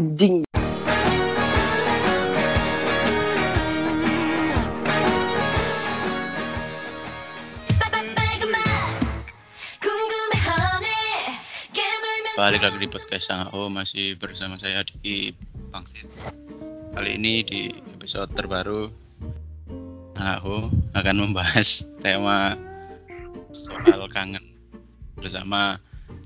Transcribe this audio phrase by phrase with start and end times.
[0.00, 0.48] anjing.
[12.40, 15.36] Balik lagi di podcast Sangaho masih bersama saya di
[15.68, 16.08] Bangsit.
[16.96, 18.88] Kali ini di episode terbaru
[20.16, 22.56] Sangaho akan membahas tema
[23.52, 24.56] soal kangen
[25.20, 25.76] bersama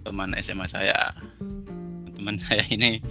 [0.07, 1.19] teman SMA saya.
[2.15, 3.03] Teman saya ini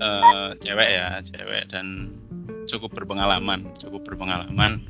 [0.00, 2.14] uh, cewek ya, cewek dan
[2.70, 4.80] cukup berpengalaman, cukup berpengalaman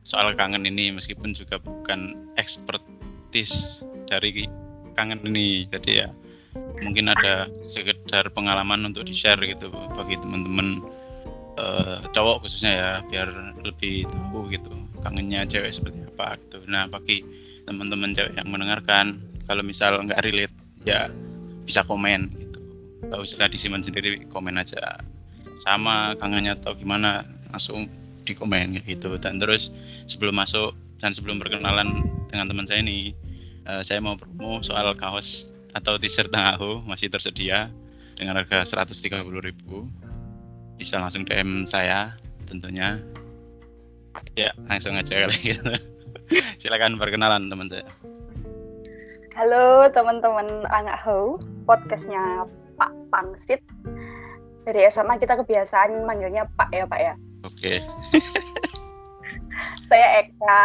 [0.00, 4.48] soal kangen ini meskipun juga bukan expertise dari
[4.96, 5.68] kangen ini.
[5.68, 6.08] Jadi ya
[6.80, 10.82] mungkin ada sekedar pengalaman untuk di share gitu bagi teman-teman
[11.60, 13.28] uh, cowok khususnya ya biar
[13.62, 14.72] lebih tahu gitu
[15.04, 17.22] kangennya cewek seperti apa gitu nah bagi
[17.68, 20.54] teman-teman cewek yang mendengarkan kalau misal nggak relate
[20.88, 21.12] ya
[21.68, 22.32] bisa komen
[23.04, 25.00] nggak usah disimpan sendiri komen aja.
[25.60, 27.88] Sama kangennya atau gimana langsung
[28.24, 29.16] di komen gitu.
[29.16, 29.72] Dan terus
[30.08, 33.16] sebelum masuk dan sebelum berkenalan dengan teman saya ini
[33.64, 37.70] uh, saya mau promo soal kaos atau t-shirt Tangahu masih tersedia
[38.18, 39.22] dengan harga 130.000
[40.76, 42.12] bisa langsung DM saya
[42.48, 43.00] tentunya.
[44.34, 45.72] Ya langsung aja kali gitu.
[46.58, 47.86] Silakan perkenalan teman saya.
[49.30, 52.44] Halo teman-teman Anak Ho podcastnya
[52.80, 53.60] Pak Pangsit.
[54.64, 57.14] Dari SMA kita kebiasaan manggilnya Pak ya Pak ya.
[57.44, 57.76] Oke.
[57.76, 57.76] Okay.
[59.90, 60.62] saya Eka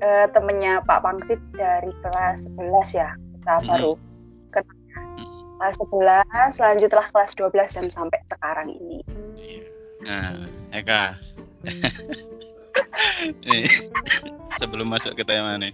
[0.00, 3.68] eh, temennya Pak Pangsit dari kelas 11 ya kita hmm.
[3.68, 3.92] baru
[5.60, 9.04] kelas 11 lanjutlah kelas 12 dan sampai sekarang ini.
[10.02, 11.20] Nah Eka.
[13.48, 13.64] Nih
[14.58, 15.72] sebelum masuk ke tema nih.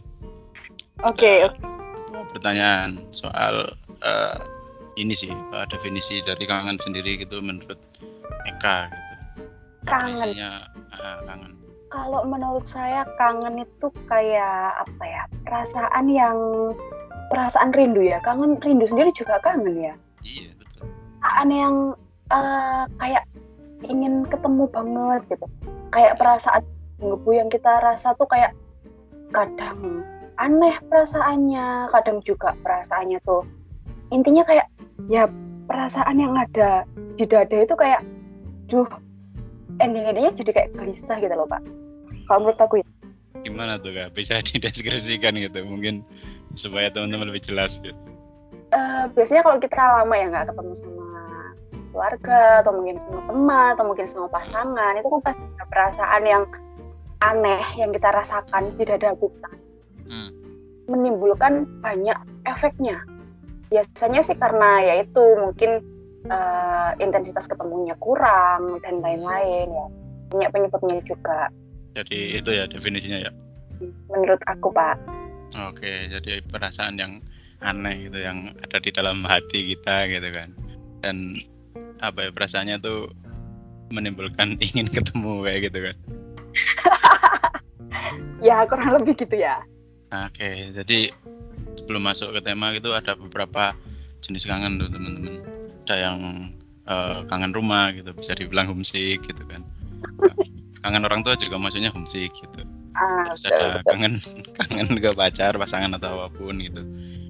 [1.00, 1.56] Oke okay, oke.
[1.56, 2.22] okay.
[2.36, 3.72] pertanyaan soal
[4.04, 4.36] uh,
[5.00, 7.80] ini sih uh, definisi dari kangen sendiri gitu menurut
[8.44, 9.14] Eka gitu.
[9.88, 10.36] Kangen.
[10.36, 11.52] Uh, kangen.
[11.90, 16.38] Kalau menurut saya kangen itu kayak apa ya perasaan yang
[17.32, 18.20] perasaan rindu ya.
[18.20, 19.94] Kangen rindu sendiri juga kangen ya.
[20.22, 20.86] Iya betul.
[21.18, 21.74] Perasaan yang
[22.30, 23.24] uh, kayak
[23.88, 25.46] ingin ketemu banget gitu.
[25.90, 26.62] Kayak perasaan
[27.00, 28.52] ngebu yang kita rasa tuh kayak
[29.32, 30.04] kadang
[30.40, 33.44] aneh perasaannya kadang juga perasaannya tuh
[34.10, 34.66] intinya kayak
[35.08, 35.30] ya
[35.70, 36.82] perasaan yang ada
[37.14, 38.02] di dada itu kayak
[38.66, 38.86] duh
[39.78, 41.62] ending-endingnya jadi kayak gelisah gitu loh pak.
[42.26, 42.86] Kalau menurut aku ya.
[43.46, 44.12] Gimana tuh kak?
[44.12, 46.02] Bisa dideskripsikan gitu mungkin
[46.58, 47.96] supaya teman-teman lebih jelas gitu?
[48.70, 51.10] Uh, biasanya kalau kita lama ya nggak ketemu sama
[51.90, 56.44] keluarga atau mungkin sama teman atau mungkin sama pasangan itu kan pasti ada perasaan yang
[57.20, 59.50] aneh yang kita rasakan di dada kita.
[60.10, 60.34] Hmm.
[60.90, 62.98] menimbulkan banyak efeknya
[63.70, 65.80] biasanya sih karena ya itu mungkin
[66.26, 69.86] uh, intensitas ketemunya kurang dan lain-lain ya
[70.30, 71.48] banyak penyebabnya juga
[71.94, 73.30] jadi itu ya definisinya ya
[74.10, 74.98] menurut aku pak
[75.58, 77.18] Oke, jadi perasaan yang
[77.58, 80.48] aneh gitu yang ada di dalam hati kita gitu kan.
[81.02, 81.42] Dan
[81.98, 83.10] apa ya perasaannya tuh
[83.90, 85.96] menimbulkan ingin ketemu kayak gitu kan.
[88.46, 89.58] ya, kurang lebih gitu ya.
[90.10, 91.10] Oke, jadi
[91.80, 93.72] sebelum masuk ke tema gitu ada beberapa
[94.20, 95.40] jenis kangen tuh teman-teman.
[95.88, 96.18] Ada yang
[96.86, 99.64] uh, kangen rumah gitu, bisa dibilang homesick gitu kan.
[100.84, 102.60] kangen orang tua juga maksudnya homesick gitu.
[102.96, 104.20] Ah, terus ada kangen
[104.60, 106.82] kangen ke pacar pasangan atau apa pun gitu.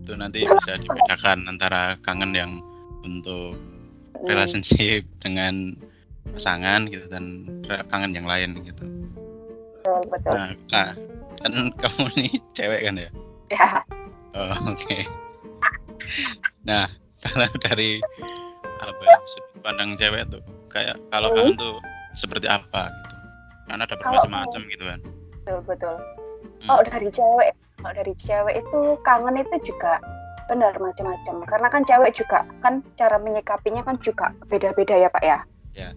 [0.02, 2.58] Itu nanti bisa dibedakan antara kangen yang
[3.06, 4.26] untuk hmm.
[4.26, 5.78] relationship dengan
[6.34, 7.48] pasangan gitu dan
[7.90, 8.84] kangen yang lain gitu.
[9.80, 10.32] Betul betul.
[10.34, 10.90] Nah kak
[11.40, 13.10] kan kamu nih cewek kan ya?
[13.50, 13.68] Ya
[14.36, 14.78] oh, oke.
[14.78, 15.02] Okay.
[16.64, 16.86] nah
[17.24, 18.00] kalau dari
[18.80, 20.42] apa ya, sudut pandang cewek tuh
[20.72, 21.36] kayak kalau hmm.
[21.36, 21.76] kangen tuh
[22.16, 23.16] seperti apa gitu?
[23.68, 25.00] Karena ada bermacam-macam gitu kan.
[25.44, 25.96] Betul betul.
[26.40, 26.68] Hmm.
[26.68, 30.00] kalau dari cewek kalau dari cewek itu kangen itu juga
[30.48, 31.46] benar macam-macam.
[31.46, 35.38] Karena kan cewek juga kan cara menyikapinya kan juga beda-beda ya pak ya?
[35.76, 35.90] Ya.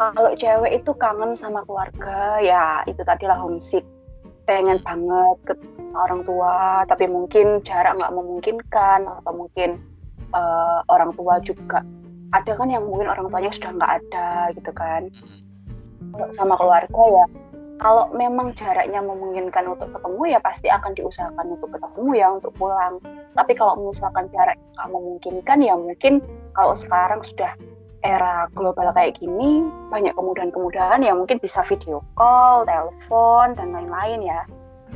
[0.00, 3.84] Kalau cewek itu kangen sama keluarga ya itu tadilah homesick
[4.50, 5.54] pengen banget ke
[5.94, 9.78] orang tua tapi mungkin jarak nggak memungkinkan atau mungkin
[10.34, 11.86] uh, orang tua juga.
[12.34, 15.06] Ada kan yang mungkin orang tuanya sudah nggak ada gitu kan.
[16.10, 16.34] Hmm.
[16.34, 17.26] sama keluarga ya.
[17.80, 22.98] Kalau memang jaraknya memungkinkan untuk ketemu ya pasti akan diusahakan untuk ketemu ya untuk pulang.
[23.38, 26.18] Tapi kalau misalkan jarak nggak memungkinkan ya mungkin
[26.58, 27.54] kalau sekarang sudah
[28.00, 34.40] era global kayak gini banyak kemudahan-kemudahan ya mungkin bisa video call, telepon dan lain-lain ya.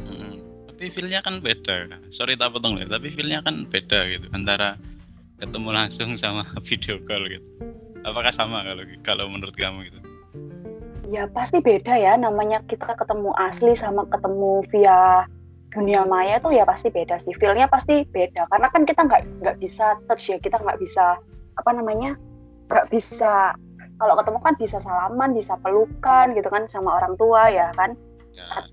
[0.09, 0.41] Hmm,
[0.73, 4.81] tapi feelnya kan beda, sorry tak potong ya, tapi feelnya kan beda gitu antara
[5.39, 7.45] ketemu langsung sama video call gitu.
[8.05, 10.00] apakah sama kalau kalau menurut kamu gitu
[11.09, 15.29] ya pasti beda ya namanya kita ketemu asli sama ketemu via
[15.73, 19.57] dunia maya tuh ya pasti beda sih feelnya pasti beda karena kan kita nggak nggak
[19.59, 21.19] bisa touch ya kita nggak bisa
[21.55, 22.15] apa namanya
[22.69, 23.55] nggak bisa.
[23.94, 27.94] Kalau ketemu kan bisa salaman bisa pelukan gitu kan sama orang tua ya kan?
[28.34, 28.66] Ya,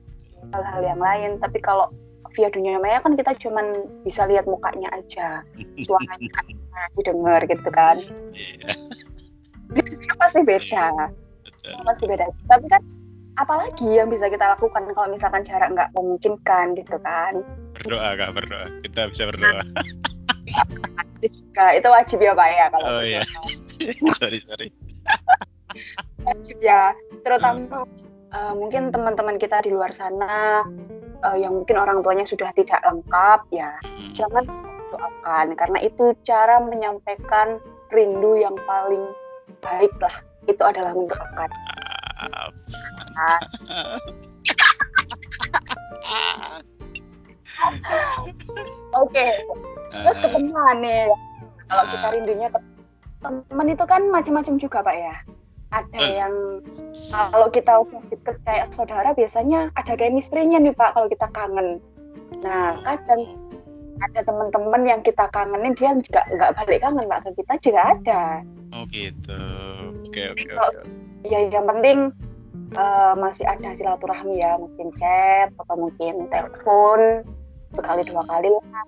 [0.57, 1.37] hal-hal yang lain.
[1.37, 1.93] Tapi kalau
[2.31, 5.45] via dunia maya kan kita cuman bisa lihat mukanya aja.
[5.83, 6.41] Suaranya
[6.97, 8.01] didengar gitu kan.
[8.33, 8.73] Iya.
[10.17, 11.11] Pasti beda.
[11.45, 11.85] Betul.
[11.85, 12.25] pasti beda.
[12.49, 12.81] Tapi kan
[13.37, 17.45] apalagi yang bisa kita lakukan kalau misalkan jarak nggak memungkinkan gitu kan?
[17.77, 18.65] Berdoa kak berdoa.
[18.81, 19.61] Kita bisa berdoa
[21.51, 24.11] Nah, itu wajib ya pak ya kalau oh iya berdoa.
[24.19, 24.67] sorry sorry
[26.27, 27.85] wajib ya terutama
[28.33, 30.65] eh, mungkin teman-teman kita di luar sana
[31.21, 34.11] eh, yang mungkin orang tuanya sudah tidak lengkap ya Hmm.
[34.17, 34.43] jangan
[34.91, 37.61] doakan karena itu cara menyampaikan
[37.93, 39.07] rindu yang paling
[39.61, 40.15] baik lah
[40.49, 41.49] itu adalah mendoakan
[42.21, 42.53] Maaf.
[48.93, 49.25] Oke.
[49.91, 51.07] Terus ke teman nih.
[51.67, 52.13] Kalau kita Ah.
[52.13, 52.59] rindunya ke
[53.21, 55.15] teman itu kan macam-macam juga pak ya.
[55.71, 56.33] Ada yang
[57.31, 57.79] kalau kita
[58.11, 61.79] deket kayak saudara biasanya ada chemistry-nya nih pak kalau kita kangen.
[62.43, 63.23] Nah kadang
[64.01, 68.23] ada teman-teman yang kita kangenin dia juga nggak balik kangen pak ke kita juga ada.
[68.75, 69.39] Oh gitu.
[70.07, 70.83] Oke oke Kalau- oke.
[71.23, 72.11] ya yang penting
[72.71, 77.23] eh, masih ada silaturahmi ya mungkin chat atau mungkin telepon
[77.71, 78.85] sekali dua kali lah.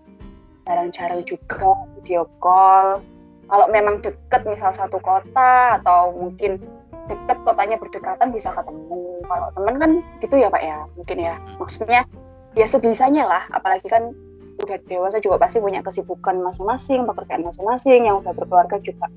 [0.63, 3.03] Jarang-jarang juga video call.
[3.47, 6.63] Kalau memang deket misal satu kota atau mungkin
[7.12, 9.19] deket kotanya berdekatan bisa ketemu.
[9.27, 9.91] Kalau temen kan
[10.24, 10.88] gitu ya pak ya.
[10.95, 11.35] Mungkin ya.
[11.59, 12.07] Maksudnya
[12.56, 13.44] ya sebisanya lah.
[13.51, 14.15] Apalagi kan
[14.63, 19.09] udah dewasa juga pasti punya kesibukan masing-masing pekerjaan masing-masing yang udah berkeluarga juga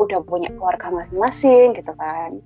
[0.00, 2.40] udah punya keluarga masing-masing gitu kan.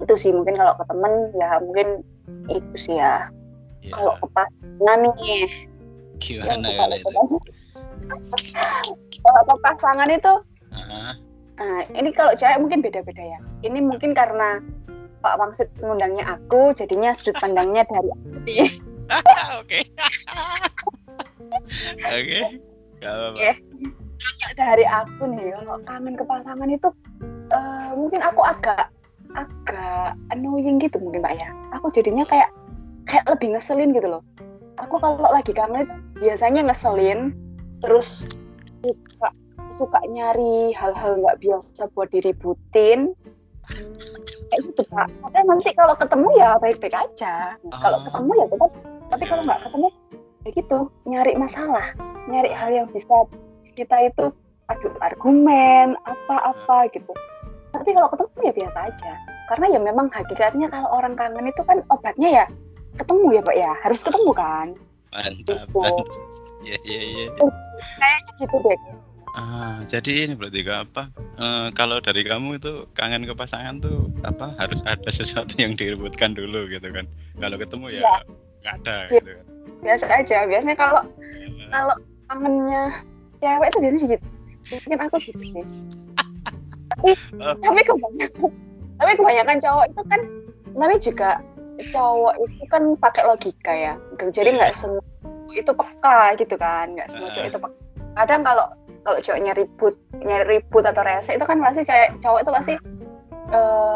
[0.00, 2.06] Itu sih mungkin kalau ke temen ya mungkin
[2.48, 3.28] itu sih ya
[3.80, 5.44] Ya, kalau ke pasangan nih.
[6.20, 7.38] Gimana kalau kalau itu?
[8.10, 8.84] pasangan
[9.22, 10.34] kalau ke pasangan itu
[10.70, 11.12] Ah,
[11.58, 13.40] nah ini kalau cewek mungkin beda-beda ya.
[13.66, 14.62] Ini mungkin karena
[15.20, 18.28] Pak Wangsit mengundangnya aku jadinya sudut pandangnya dari aku.
[19.60, 19.80] Oke.
[22.16, 22.40] Oke.
[23.00, 23.50] Oke.
[24.52, 26.88] dari aku nih kalau kangen ke pasangan itu
[27.52, 28.92] eh, mungkin aku agak
[29.32, 31.48] agak annoying gitu mungkin Pak ya.
[31.80, 32.48] Aku jadinya kayak
[33.08, 34.22] kayak lebih ngeselin gitu loh.
[34.80, 35.94] Aku kalau lagi kangen itu
[36.24, 37.36] biasanya ngeselin
[37.84, 38.24] terus
[38.80, 39.28] suka
[39.70, 43.12] suka nyari hal-hal nggak biasa buat diributin.
[44.50, 47.54] Kayak gitu Pak tapi nanti kalau ketemu ya baik-baik aja.
[47.70, 48.04] Kalau Oh.
[48.08, 48.70] ketemu ya tetap
[49.10, 49.86] tapi kalau nggak ketemu
[50.40, 51.86] ya gitu nyari masalah
[52.26, 53.12] nyari hal yang bisa
[53.76, 54.32] kita itu
[54.70, 57.12] adu argumen apa-apa gitu.
[57.70, 59.12] Tapi kalau ketemu ya biasa aja.
[59.50, 62.44] Karena ya memang hakikatnya kalau orang kangen itu kan obatnya ya
[63.00, 63.72] ketemu ya pak ya?
[63.80, 64.68] Harus ketemu kan?
[65.10, 65.54] Mantap Gitu.
[65.74, 66.06] mantap.
[66.60, 67.26] Ya ya ya
[67.96, 68.76] kayaknya gitu deh.
[69.32, 71.08] Ah jadi ini berarti apa
[71.40, 76.36] eh, kalau dari kamu itu kangen ke pasangan tuh apa harus ada sesuatu yang direbutkan
[76.36, 77.08] dulu gitu kan?
[77.40, 78.12] Kalau ketemu ya Iya.
[78.60, 79.12] nggak ada Iya.
[79.16, 79.44] gitu kan?
[79.80, 80.38] Biasa aja.
[80.44, 81.96] Biasanya kalau Ya, kalau
[82.28, 82.82] kangennya
[83.40, 84.26] cewek itu biasanya gitu.
[84.68, 85.64] Mungkin aku gitu sih.
[86.92, 87.10] Tapi
[87.40, 87.56] Oh.
[87.56, 88.52] tapi kebanyakan
[89.00, 90.20] tapi kebanyakan cowok itu kan
[90.76, 91.30] namanya juga
[91.88, 93.94] cowok itu kan pakai logika ya.
[94.18, 95.02] Jadi nggak semua
[95.52, 96.94] itu peka gitu kan.
[96.94, 97.78] Nggak semua cowok itu peka.
[98.18, 98.66] Kadang kalau
[99.00, 102.74] kalau cowoknya ribut nyari ribut atau rese itu kan pasti cewek cowok itu pasti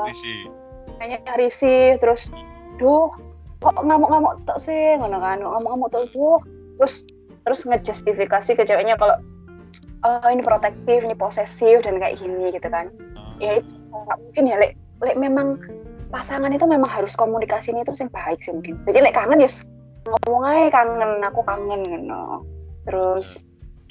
[0.09, 0.35] Risi.
[0.99, 2.26] kayaknya risih terus
[2.81, 3.07] duh
[3.62, 4.99] kok ngamuk-ngamuk tok sih?
[4.99, 6.41] Ngono kan ngamuk-ngamuk tok duh.
[6.81, 6.95] Terus
[7.45, 9.21] terus ngejustifikasi ke ceweknya kalau
[10.05, 12.91] oh ini protektif ini posesif dan kayak gini gitu kan.
[13.14, 14.57] Oh, ya itu nggak mungkin ya.
[14.59, 14.73] Lek
[15.05, 15.61] lek memang
[16.14, 18.78] pasangan itu memang harus komunikasinya itu yang baik sih mungkin.
[18.87, 19.50] Jadi lek kangen ya
[20.06, 22.23] ngomong aja kangen aku kangen gitu
[22.87, 23.42] terus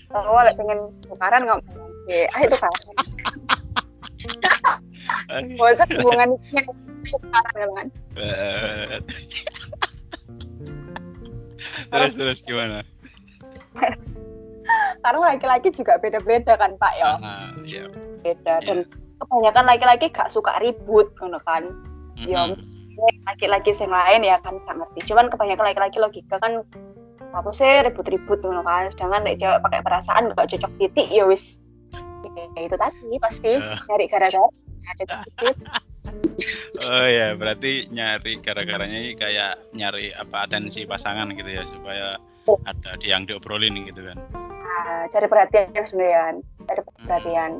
[0.07, 2.23] kalau lek pengen tukaran ngomong sih.
[2.31, 2.95] Ah itu kangen.
[5.03, 6.71] Eh, gak usah hubungan itu
[7.11, 7.87] tukaran kan.
[11.91, 12.87] Terus terus gimana?
[15.03, 17.19] Karena laki-laki juga beda-beda kan pak ya?
[17.19, 17.83] Ah, ya
[18.23, 18.67] beda Iya.
[18.67, 18.77] dan
[19.19, 21.11] kebanyakan laki-laki gak suka ribut
[21.43, 21.67] kan
[22.27, 22.59] ya Mm-mm.
[23.27, 24.99] laki-laki yang lain ya kan gak ngerti.
[25.11, 26.63] Cuman kebanyakan laki-laki logika kan
[27.33, 28.89] apa sih ribut-ribut gitu kan.
[28.93, 31.57] Sedangkan nek cewek pakai perasaan gak cocok titik ya wis.
[32.55, 33.77] Ya itu tadi pasti Ah.
[33.89, 34.49] nyari gara-gara.
[34.99, 35.55] Cocok titik.
[36.83, 42.19] Oh ya, berarti nyari gara-garanya ini kayak nyari apa atensi pasangan gitu ya supaya
[42.67, 44.17] ada yang diobrolin gitu kan.
[44.35, 46.35] Nah, cari perhatian sebenarnya kan.
[46.67, 47.51] Cari perhatian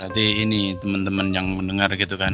[0.00, 2.32] berarti ini teman-teman yang mendengar gitu kan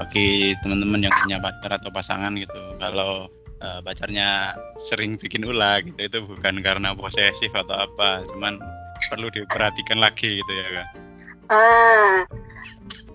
[0.00, 3.28] bagi teman-teman yang punya pacar atau pasangan gitu kalau
[3.60, 8.56] uh, pacarnya sering bikin ulah gitu itu bukan karena posesif atau apa cuman
[9.12, 10.86] perlu diperhatikan lagi gitu ya kan
[11.52, 12.18] ah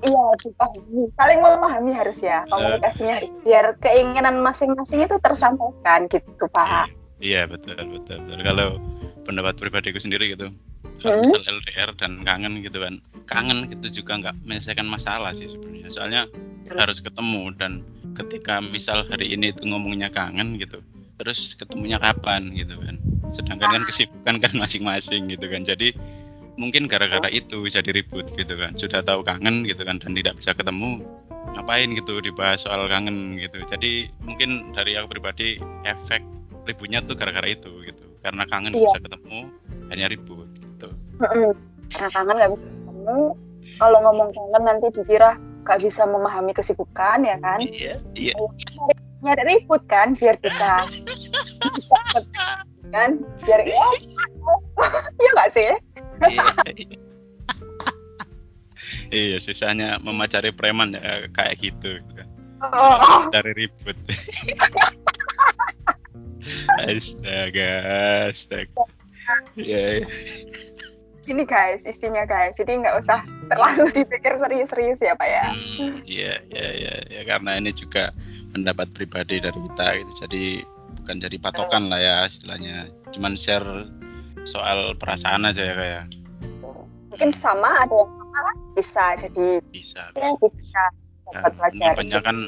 [0.06, 1.10] iya dipahami.
[1.18, 2.50] Saling memahami harus ya eh.
[2.54, 6.94] komunikasinya uh, biar keinginan masing-masing itu tersampaikan gitu pak.
[7.18, 8.40] Iya betul betul betul.
[8.46, 8.78] Kalau
[9.26, 10.54] pendapat pribadiku sendiri gitu
[11.02, 11.24] kalau hmm?
[11.28, 13.00] misal LDR dan kangen gitu kan.
[13.28, 15.90] Kangen itu juga nggak menyelesaikan masalah sih sebenarnya.
[15.92, 16.78] Soalnya hmm.
[16.80, 17.84] harus ketemu dan
[18.18, 20.82] ketika misal hari ini itu ngomongnya kangen gitu
[21.18, 22.96] terus ketemunya kapan gitu kan.
[23.34, 25.66] Sedangkan kan kesibukan kan masing-masing gitu kan.
[25.66, 25.98] Jadi
[26.58, 28.78] mungkin gara-gara itu bisa diribut gitu kan.
[28.78, 31.02] Sudah tahu kangen gitu kan dan tidak bisa ketemu
[31.58, 33.58] ngapain gitu dibahas soal kangen gitu.
[33.66, 36.22] Jadi mungkin dari aku pribadi efek
[36.70, 38.06] ributnya tuh gara-gara itu gitu.
[38.22, 38.86] Karena kangen iya.
[38.86, 39.40] bisa ketemu
[39.90, 40.47] hanya ribut
[41.18, 43.22] karena kangen nggak bisa ketemu.
[43.78, 45.32] Kalau ngomong kangen nanti dikira
[45.68, 47.60] gak bisa memahami kesibukan ya kan?
[47.60, 48.34] Iya iya.
[49.20, 50.88] Nyari ribut kan biar bisa
[52.96, 53.20] kan?
[53.44, 53.86] Biar ya
[55.20, 55.72] iya gak sih?
[56.24, 56.46] Iya,
[56.80, 56.98] iya.
[59.12, 62.28] iya susahnya memacari preman ya kayak gitu kan
[62.62, 63.28] oh.
[63.30, 63.98] cari ribut.
[66.80, 67.72] Astaga
[68.32, 68.88] astaga.
[69.60, 70.08] Ya yeah.
[71.28, 72.56] Gini guys isinya guys.
[72.56, 73.20] Jadi nggak usah
[73.52, 75.46] terlalu dipikir serius-serius ya pak ya.
[75.52, 78.16] Hmm, iya iya iya ya, karena ini juga
[78.56, 80.12] pendapat pribadi dari kita gitu.
[80.24, 80.44] Jadi
[81.04, 82.88] bukan jadi patokan lah ya istilahnya.
[83.12, 83.92] Cuman share
[84.48, 86.04] soal perasaan aja ya kayak ya.
[87.12, 90.84] mungkin sama ada yang sama bisa jadi bisa bisa, bisa.
[91.76, 92.48] Ya, banyak kan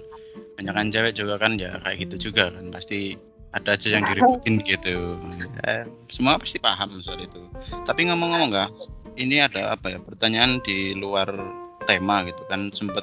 [0.56, 2.72] banyak kan cewek juga kan ya kayak gitu juga kan.
[2.72, 5.18] Pasti ada aja yang diributin gitu.
[5.66, 7.42] Ya, semua pasti paham soal itu.
[7.86, 8.70] Tapi ngomong-ngomong nggak
[9.18, 11.30] ini ada apa ya pertanyaan di luar
[11.90, 12.70] tema gitu kan.
[12.78, 13.02] Sempet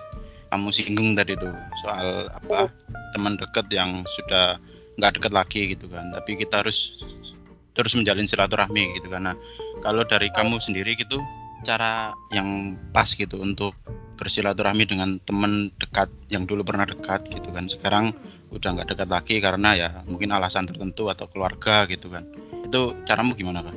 [0.54, 1.50] kamu singgung tadi tuh
[1.82, 2.70] soal apa
[3.10, 4.62] teman dekat yang sudah
[5.02, 6.14] nggak dekat lagi gitu kan.
[6.14, 7.02] Tapi kita harus
[7.74, 9.36] terus menjalin silaturahmi gitu karena
[9.84, 11.20] kalau dari kamu sendiri gitu
[11.66, 13.76] cara yang pas gitu untuk
[14.16, 17.68] bersilaturahmi dengan teman dekat yang dulu pernah dekat gitu kan.
[17.68, 18.14] Sekarang
[18.50, 22.26] udah nggak dekat lagi karena ya mungkin alasan tertentu atau keluarga gitu kan.
[22.62, 23.76] Itu caramu gimana kan?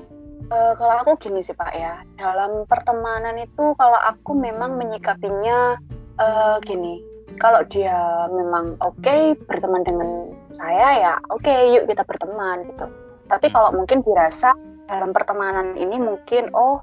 [0.49, 2.01] Uh, kalau aku gini sih pak ya.
[2.17, 5.77] Dalam pertemanan itu kalau aku memang menyikapinya
[6.17, 7.01] uh, gini.
[7.39, 12.89] Kalau dia memang oke okay, berteman dengan saya ya oke okay, yuk kita berteman gitu.
[13.29, 14.57] Tapi kalau mungkin dirasa
[14.89, 16.81] dalam pertemanan ini mungkin oh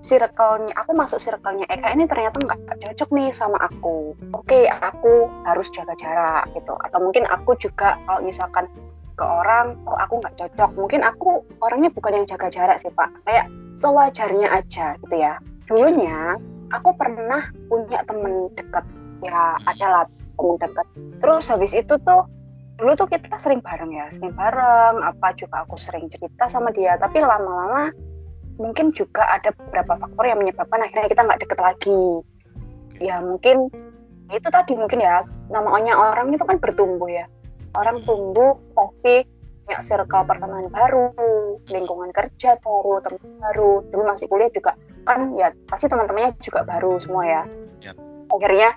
[0.00, 4.14] circle-nya aku masuk circle-nya Eka ini ternyata nggak cocok nih sama aku.
[4.34, 6.74] Oke, okay, aku harus jaga jarak gitu.
[6.78, 8.70] Atau mungkin aku juga kalau misalkan
[9.18, 10.70] ke orang, oh aku nggak cocok.
[10.78, 13.10] Mungkin aku orangnya bukan yang jaga jarak sih Pak.
[13.26, 15.42] Kayak sewajarnya aja gitu ya.
[15.66, 16.38] Dulunya
[16.70, 18.86] aku pernah punya temen deket
[19.26, 20.06] ya adalah
[20.38, 20.86] temen deket.
[21.18, 22.22] Terus habis itu tuh
[22.78, 25.02] dulu tuh kita sering bareng ya, sering bareng.
[25.02, 26.94] Apa juga aku sering cerita sama dia.
[26.94, 27.90] Tapi lama-lama
[28.58, 32.04] mungkin juga ada beberapa faktor yang menyebabkan akhirnya kita nggak deket lagi.
[32.98, 33.70] Ya mungkin
[34.28, 37.24] itu tadi mungkin ya namanya orang itu kan bertumbuh ya.
[37.78, 39.24] Orang tumbuh pasti
[39.64, 41.12] punya circle pertemanan baru
[41.68, 44.72] lingkungan kerja baru teman baru dulu masih kuliah juga
[45.04, 47.42] kan ya pasti teman-temannya juga baru semua ya.
[47.84, 47.96] Yep.
[48.28, 48.70] akhirnya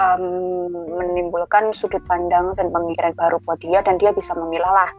[0.00, 4.90] um, menimbulkan sudut pandang dan pemikiran baru buat dia dan dia bisa memilah lah.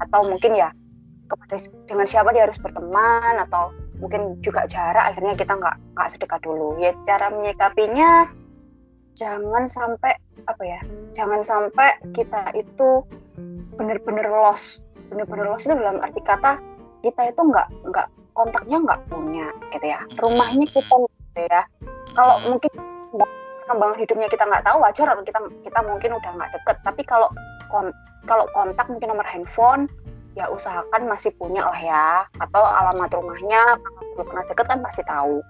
[0.00, 0.72] Atau mungkin ya
[1.26, 1.56] kepada
[1.86, 6.78] dengan siapa dia harus berteman atau mungkin juga jarak akhirnya kita nggak nggak sedekat dulu.
[6.78, 8.30] Ya cara menyikapinya
[9.16, 10.12] jangan sampai
[10.44, 10.80] apa ya
[11.16, 13.02] jangan sampai kita itu
[13.76, 14.84] benar-benar lost.
[15.10, 16.58] Benar-benar lost itu dalam arti kata
[17.02, 20.00] kita itu nggak nggak kontaknya nggak punya gitu ya.
[20.20, 21.62] Rumahnya kita gitu ya.
[22.16, 22.70] Kalau mungkin
[23.66, 26.76] perkembangan hidupnya kita nggak tahu wajar kita kita mungkin udah nggak deket.
[26.86, 27.28] Tapi kalau
[27.72, 27.90] kon,
[28.30, 29.90] kalau kontak mungkin nomor handphone
[30.36, 32.08] ya usahakan masih punya lah ya.
[32.38, 35.40] Atau alamat rumahnya kalau pernah deket kan pasti tahu.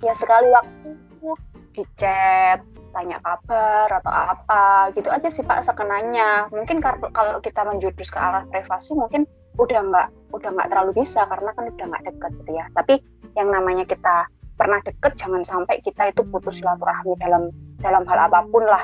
[0.00, 0.90] Ya sekali waktu
[1.74, 2.62] di chat
[2.96, 6.48] tanya kabar atau apa gitu aja sih pak sekenanya.
[6.54, 9.26] Mungkin kalau kita menjurus ke arah privasi mungkin
[9.58, 12.64] udah nggak udah nggak terlalu bisa karena kan udah nggak deket gitu ya.
[12.72, 13.02] Tapi
[13.36, 17.52] yang namanya kita pernah deket jangan sampai kita itu putus silaturahmi dalam
[17.84, 18.80] dalam hal apa pun lah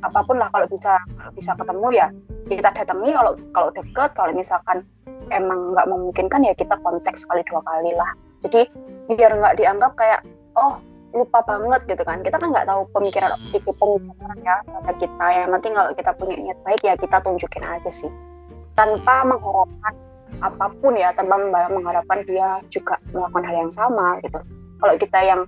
[0.00, 0.96] apa pun lah kalau bisa
[1.36, 2.06] bisa ketemu ya
[2.48, 4.82] kita datangi kalau kalau deket kalau misalkan
[5.30, 8.10] emang nggak memungkinkan ya kita kontak sekali dua kali lah.
[8.42, 8.66] Jadi
[9.12, 10.24] biar nggak dianggap kayak
[10.58, 10.82] oh
[11.14, 12.24] lupa banget gitu kan.
[12.24, 13.52] Kita kan nggak tahu pemikiran hmm.
[13.54, 15.26] pikir pemikiran ya pada kita.
[15.30, 18.10] Yang penting kalau kita punya niat baik ya kita tunjukin aja sih.
[18.74, 19.94] Tanpa mengharapkan
[20.40, 21.36] apa pun ya tanpa
[21.68, 24.40] mengharapkan dia juga melakukan hal yang sama gitu.
[24.80, 25.40] Kalau kita yang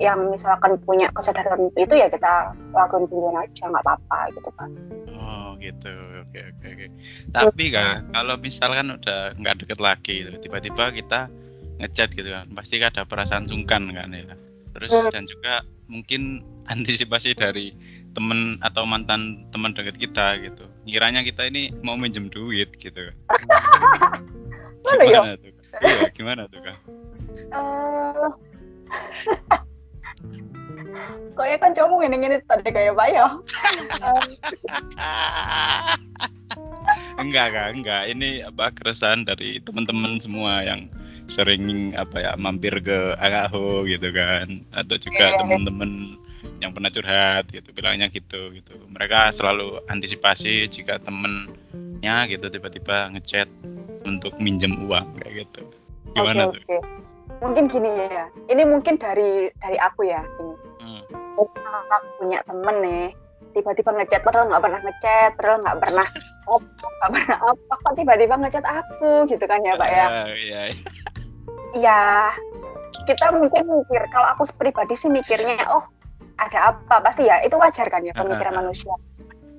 [0.00, 4.72] yang misalkan punya kesadaran itu ya kita lakuin duluan aja nggak apa-apa gitu kan
[5.20, 5.92] oh gitu.
[6.24, 6.86] Oke oke oke.
[7.30, 11.20] Tapi kak kalau misalkan udah nggak deket lagi gitu, tiba-tiba kita
[11.80, 14.34] ngechat gitu kan pasti ada perasaan sungkan kan ya.
[14.74, 15.10] Terus Hmm.
[15.12, 16.40] dan juga mungkin
[16.72, 17.74] antisipasi dari
[18.16, 20.64] temen atau mantan teman dekat kita gitu.
[20.88, 22.98] Kiranya kita ini mau minjem duit gitu.
[24.90, 25.06] Ya?
[25.06, 25.54] gimana tuh
[25.86, 26.76] iya gimana tuh kak?
[27.54, 28.30] Eh
[31.38, 33.26] Kayaknya kan cowok ngene ngene tadi kayak ya.
[34.00, 34.22] Eh,
[37.20, 40.88] enggak kak enggak ini apa keresahan dari teman-teman semua yang
[41.30, 45.38] sering apa ya mampir ke Akaho gitu kan atau juga Iya.
[45.38, 46.18] teman-teman
[46.58, 53.46] yang pernah curhat gitu bilangnya gitu gitu mereka selalu antisipasi jika temennya gitu tiba-tiba ngechat
[54.08, 55.62] untuk minjem uang kayak gitu
[56.16, 56.78] gimana oke, tuh oke.
[57.40, 58.28] Mungkin gini ya.
[58.52, 60.20] Ini mungkin dari dari aku ya.
[60.20, 60.69] Ini.
[61.46, 63.06] Aku punya temen nih
[63.50, 66.06] tiba-tiba ngechat padahal nggak pernah ngechat padahal nggak pernah
[66.46, 70.62] apa nggak pernah apa kok tiba-tiba ngechat aku gitu kan ya pak ya iya iya.
[71.74, 72.02] ya
[73.10, 75.82] kita mungkin mikir kalau aku pribadi sih mikirnya oh
[76.38, 78.58] ada apa pasti ya itu wajar kan ya pemikiran ah.
[78.62, 78.94] manusia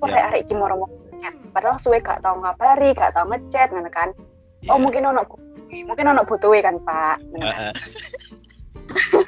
[0.00, 4.16] kok rek arek iki moro ngechat padahal suwe gak tau ngabari gak tau ngechat kan
[4.70, 4.82] oh Iya.
[4.82, 5.22] mungkin ono
[5.88, 7.74] mungkin ono butuhe kan pak Ngono kan.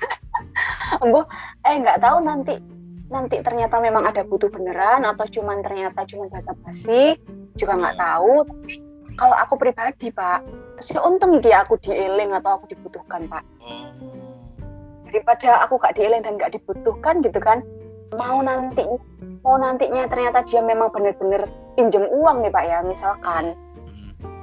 [1.02, 1.25] Embuh,
[1.66, 2.54] eh nggak tahu nanti
[3.12, 7.14] nanti ternyata memang ada butuh beneran atau cuman ternyata cuman basa-basi
[7.54, 8.02] juga nggak Iya.
[8.02, 8.75] tahu tapi
[9.14, 10.42] kalau aku pribadi pak
[10.83, 13.94] sih untung iki aku dieling atau aku dibutuhkan pak oh
[15.14, 17.62] daripada aku gak dieling dan gak dibutuhkan gitu kan
[18.18, 18.83] mau nanti
[19.47, 21.47] mau nantinya ternyata dia memang bener-bener
[21.78, 23.54] pinjam uang nih pak ya misalkan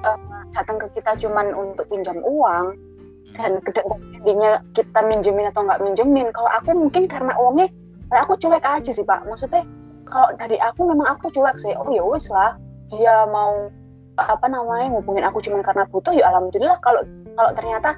[0.02, 0.18] Hmm.
[0.56, 2.91] datang ke kita cuman untuk pinjam uang Hmm.
[3.36, 7.68] Dan kedengnya kita minjemin atau nggak minjemin kalau aku mungkin karena uangnya
[8.12, 9.24] karena aku cuek aja sih pak.
[9.24, 9.64] Maksudnya
[10.04, 11.72] kalau dari aku memang aku cuek sih.
[11.80, 12.60] Oh ya wis lah.
[12.92, 13.72] Dia mau
[14.20, 16.78] apa namanya ngubungin aku cuma karena butuh ya alhamdulillah.
[16.84, 17.02] Kalau
[17.40, 17.96] kalau ternyata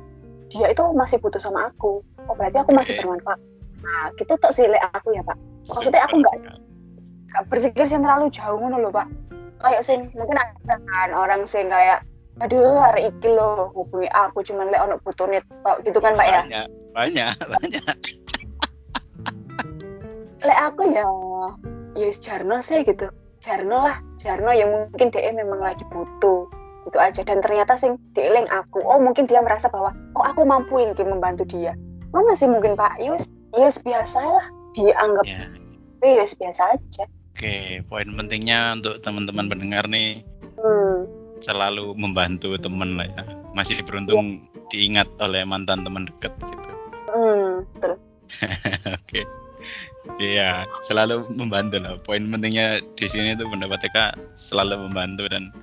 [0.54, 3.40] dia itu masih butuh sama aku oh berarti aku masih bermanfaat.
[3.82, 5.38] Nah gitu tuh sih aku ya pak.
[5.66, 6.36] Maksudnya aku nggak
[7.50, 9.10] berpikir sih terlalu jauh loh pak.
[9.64, 12.06] Kayak sing mungkin ada kan orang sing kayak
[12.42, 15.30] aduh hari iki lo hubungi aku cuman lek ono butuh
[15.62, 16.42] tok gitu kan pak ya?
[16.42, 17.96] Banyak banyak banyak.
[20.42, 21.06] Lek aku ya
[21.94, 23.14] ya jarno sih gitu.
[23.38, 26.50] Jarno lah jarno yang mungkin dia memang lagi butuh
[26.90, 27.22] itu aja.
[27.22, 31.46] Dan ternyata sing dieling aku oh mungkin dia merasa bahwa oh aku mampu ini membantu
[31.46, 31.78] dia.
[32.10, 32.98] Mana sih mungkin pak?
[32.98, 35.46] Ya wis ya biasa lah dianggap ya.
[36.02, 37.06] ya wis biasa aja.
[37.34, 40.22] Oke, poin pentingnya untuk teman-teman pendengar nih.
[40.54, 41.23] Hmm.
[41.44, 43.24] Selalu membantu teman lah ya.
[43.52, 46.70] Masih beruntung diingat oleh mantan teman dekat gitu.
[47.14, 47.94] Hmm, betul
[49.04, 49.22] Oke.
[50.20, 51.96] Iya, selalu membantu lah.
[52.04, 53.98] Poin pentingnya di sini tuh pendapat TK
[54.36, 55.54] selalu membantu dan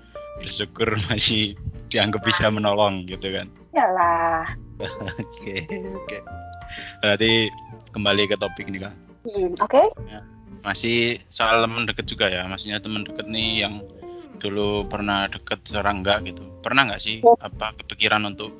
[0.41, 1.57] bersyukur masih
[1.93, 3.49] dianggap bisa menolong gitu kan.
[3.77, 4.57] Yalah.
[5.21, 6.19] Oke, oke.
[7.05, 7.53] Berarti
[7.93, 8.95] kembali ke topik nih Kak.
[9.29, 9.83] Hmm, Oke.
[10.65, 12.49] Masih soal teman dekat juga ya.
[12.49, 13.85] Maksudnya teman dekat nih yang
[14.41, 16.43] dulu pernah deket sekarang enggak gitu.
[16.65, 17.37] Pernah nggak sih Oh.
[17.39, 18.51] apa kepikiran untuk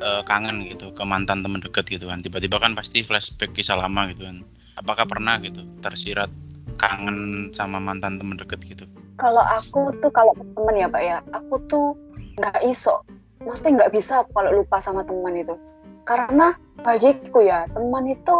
[0.00, 2.24] eh, kangen gitu ke mantan teman dekat gitu kan.
[2.24, 4.42] Tiba-tiba kan pasti flashback kisah lama gitu kan.
[4.80, 6.32] Apakah pernah gitu tersirat
[6.80, 8.84] kangen sama mantan teman dekat gitu?
[9.20, 11.92] Kalau aku tuh kalau temen ya pak ya, aku tuh
[12.40, 13.04] nggak iso.
[13.44, 15.52] Maksudnya nggak bisa kalau lupa sama teman itu.
[16.08, 18.36] Karena bagiku ya teman itu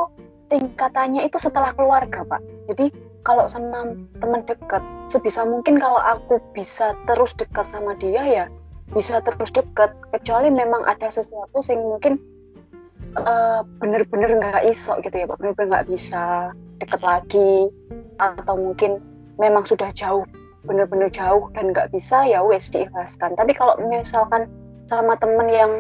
[0.49, 2.41] tingkatannya itu setelah keluarga pak.
[2.73, 2.89] Jadi
[3.31, 8.47] kalau sama teman dekat, sebisa mungkin kalau aku bisa terus dekat sama dia ya
[8.91, 9.95] bisa terus dekat.
[10.11, 12.19] Kecuali memang ada sesuatu yang mungkin
[13.15, 16.51] eh, bener-bener nggak iso gitu ya bener-bener nggak bisa
[16.83, 17.71] deket lagi.
[18.19, 18.99] Atau mungkin
[19.39, 20.27] memang sudah jauh
[20.67, 23.39] bener-bener jauh dan nggak bisa ya wes diikhlaskan.
[23.39, 24.51] Tapi kalau misalkan
[24.91, 25.73] sama temen yang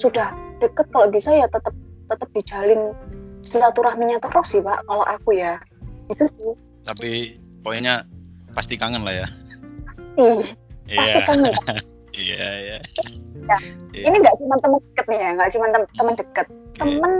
[0.00, 0.32] sudah
[0.64, 1.76] deket kalau bisa ya tetap
[2.08, 2.96] tetap dijalin
[3.44, 5.60] silaturahminya terus sih pak kalau aku ya.
[6.08, 8.08] Itu sih Tapi poinnya
[8.50, 9.28] pasti kangen lah ya.
[9.84, 10.24] pasti
[10.88, 11.24] pasti Iya.
[11.24, 11.52] kangen
[12.18, 12.78] Iya, iya.
[13.46, 13.58] Ya,
[13.94, 14.04] Iya.
[14.08, 16.76] ini nggak cuma temen deket nih ya nggak cuma tem- temen deket Oke.
[16.76, 17.12] temen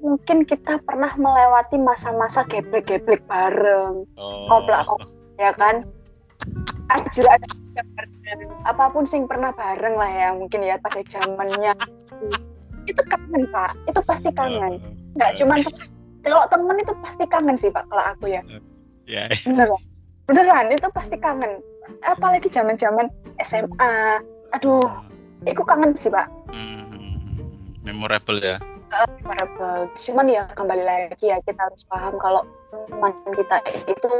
[0.00, 4.48] mungkin kita pernah melewati masa-masa geblek-geblek bareng Oh.
[4.50, 4.84] koplak
[5.36, 5.84] ya kan
[6.90, 7.52] ajur ajur
[8.64, 11.72] apa pun sing pernah bareng lah ya mungkin ya pada zamannya
[12.84, 14.76] itu kangen pak itu pasti kangen
[15.14, 15.36] nggak Oh.
[15.38, 15.88] cuman tem-
[16.22, 18.42] kalau temen itu pasti kangen sih pak kalau aku ya
[19.04, 19.80] Ya, beneran.
[20.24, 21.60] Beneran itu pasti kangen.
[22.00, 23.12] Apalagi zaman zaman
[23.44, 24.24] SMA
[24.56, 24.86] aduh
[25.44, 26.30] itu kangen sih pak.
[26.48, 27.36] Hmm,
[27.84, 28.56] memorable ya.
[28.94, 29.90] memorable.
[29.98, 32.46] Cuman ya kembali lagi ya kita harus paham kalau
[32.86, 33.58] teman kita
[33.90, 34.10] itu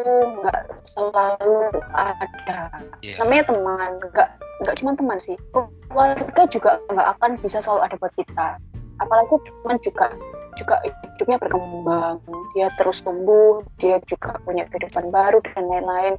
[0.43, 2.83] nggak selalu ada.
[2.99, 3.23] Iya.
[3.23, 4.29] namanya teman nggak
[4.67, 5.39] nggak cuma teman sih.
[5.55, 8.49] Keluarga juga nggak akan bisa selalu ada buat kita.
[8.99, 10.07] Apalagi teman juga
[10.55, 12.23] juga hidupnya berkembang.
[12.55, 16.15] Dia terus tumbuh dia juga punya kehidupan baru dan lain-lain.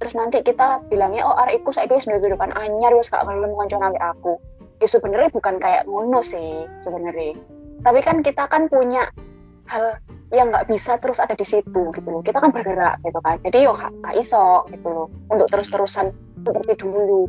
[0.00, 3.76] Terus nanti kita bilangnya oh arek iku saiki duwe kehidupan anyar wis gak gelem kanca
[3.80, 4.40] ambek aku.
[4.80, 7.36] Ya sebenarnya bukan kayak ngono sih sebenarnya.
[7.84, 9.12] Tapi kan kita kan punya
[9.68, 12.24] hal yang nggak bisa terus ada di situ gitu loh.
[12.24, 13.36] Kita kan bergerak gitu kan.
[13.44, 15.08] Jadi yo gak, gak iso gitu loh.
[15.28, 17.28] Untuk terus-terusan seperti dulu.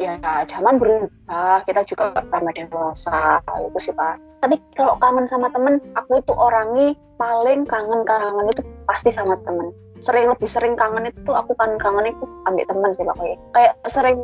[0.00, 0.16] Ya
[0.48, 6.20] zaman berubah kita juga tambah dewasa itu sih pak tapi kalau kangen sama temen aku
[6.20, 9.68] itu orangnya paling kangen kangen itu pasti sama temen.
[10.00, 13.36] Sering lebih sering kangen itu aku kan kangen itu ambil temen sih pokoknya.
[13.52, 14.18] Kayak sering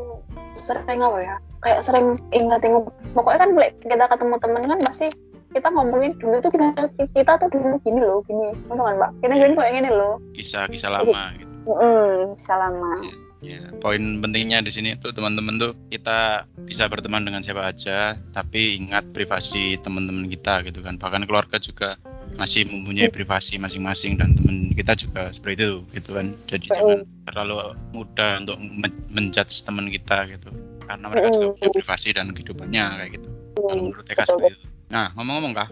[0.57, 1.37] sering apa ya?
[1.61, 2.88] Kayak sering ingat-ingat.
[3.12, 3.50] Pokoknya kan
[3.85, 5.07] kita ketemu temen kan pasti
[5.52, 6.66] kita ngomongin dulu tuh kita
[7.12, 8.57] kita tuh dulu gini loh gini.
[8.72, 9.11] Teman mbak?
[9.20, 10.16] Kita gini kayak gini loh.
[10.33, 11.52] Kisah-kisah lama gitu.
[11.68, 17.47] mm, bisa lama Ya, poin pentingnya di sini tuh teman-teman tuh kita bisa berteman dengan
[17.47, 20.99] siapa aja, tapi ingat privasi teman-teman kita gitu kan.
[20.99, 21.95] Bahkan keluarga juga
[22.35, 26.35] masih mempunyai privasi masing-masing dan teman kita juga seperti itu gitu kan.
[26.51, 30.51] Jadi jangan terlalu mudah untuk men- menjudge teman kita gitu.
[30.83, 33.29] Karena mereka juga punya privasi dan kehidupannya kayak gitu.
[33.57, 34.67] Kalau menurut Eka seperti itu.
[34.91, 35.69] Nah, ngomong-ngomong kah,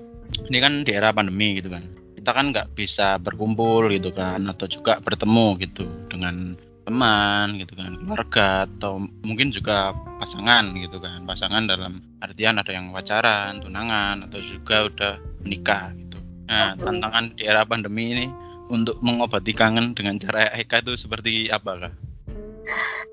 [0.51, 1.83] ini kan di era pandemi gitu kan.
[2.19, 7.97] Kita kan nggak bisa berkumpul gitu kan, atau juga bertemu gitu dengan teman gitu kan,
[7.97, 11.25] keluarga atau mungkin juga pasangan gitu kan.
[11.25, 16.18] Pasangan dalam artian ada yang pacaran, tunangan atau juga udah menikah gitu.
[16.44, 18.27] Nah, tantangan di era pandemi ini
[18.68, 21.94] untuk mengobati kangen dengan cara Eka itu seperti apa kah?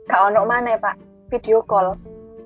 [0.08, 0.96] Kak ono mana ya pak
[1.32, 1.96] video call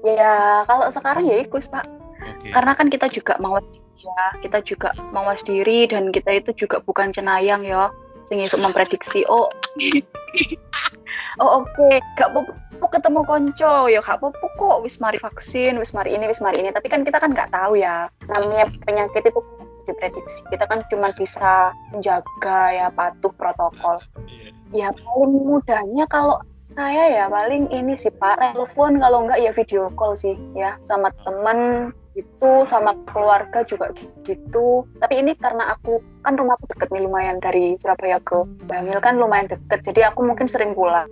[0.05, 1.85] ya kalau sekarang ya ikut pak
[2.25, 2.53] Oke.
[2.53, 6.77] karena kan kita juga mawas diri ya kita juga mawas diri dan kita itu juga
[6.85, 7.89] bukan cenayang ya
[8.29, 9.49] sing memprediksi oh
[11.41, 11.88] oh oke.
[12.19, 13.75] Gak apa-apa ketemu konco.
[13.91, 14.78] Ya gak apa-apa kok.
[14.86, 16.69] Wis mari vaksin wis mari ini wis mari ini.
[16.71, 18.08] Tapi kan kita kan nggak tahu ya.
[18.30, 19.39] Namanya penyakit itu
[19.86, 20.41] diprediksi.
[20.49, 24.01] Kita kan cuma bisa menjaga ya patuh protokol.
[24.73, 24.89] Iya.
[24.91, 26.41] ya paling mudahnya kalau
[26.75, 30.75] saya ya paling ini sih pak telepon kalau enggak ya video call sih ya.
[30.83, 33.91] Sama teman gitu sama keluarga juga
[34.27, 34.83] gitu.
[34.99, 39.47] Tapi ini karena aku kan rumahku deket nih lumayan dari Surabaya ke Bangil kan lumayan
[39.47, 41.07] deket jadi aku mungkin sering pulang.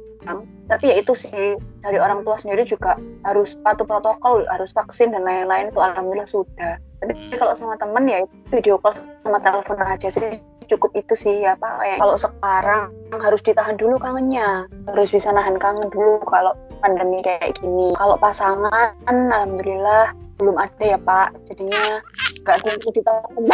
[0.72, 2.96] Tapi ya itu sih dari orang tua sendiri juga
[3.28, 6.80] harus patuh protokol harus vaksin dan lain-lain itu alhamdulillah sudah.
[7.04, 11.56] Tapi kalau sama temen ya video call sama telepon aja sih cukup itu sih ya
[11.58, 11.82] pak.
[11.82, 14.68] Kayak kalau sekarang harus ditahan dulu kangennya.
[14.90, 17.96] Harus bisa nahan kangen dulu kalau pandemi kayak gini.
[17.96, 21.36] Kalau pasangan alhamdulillah belum ada ya pak.
[21.50, 22.02] Jadinya
[22.44, 23.44] nggak ada yang perlu ditahan.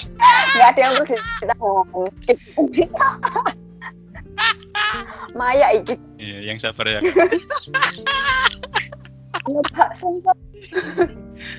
[0.50, 2.10] Nggak ada yang perlu ditahan.
[5.38, 5.94] Maya iki.
[6.18, 7.00] Iya, yang sabar ya.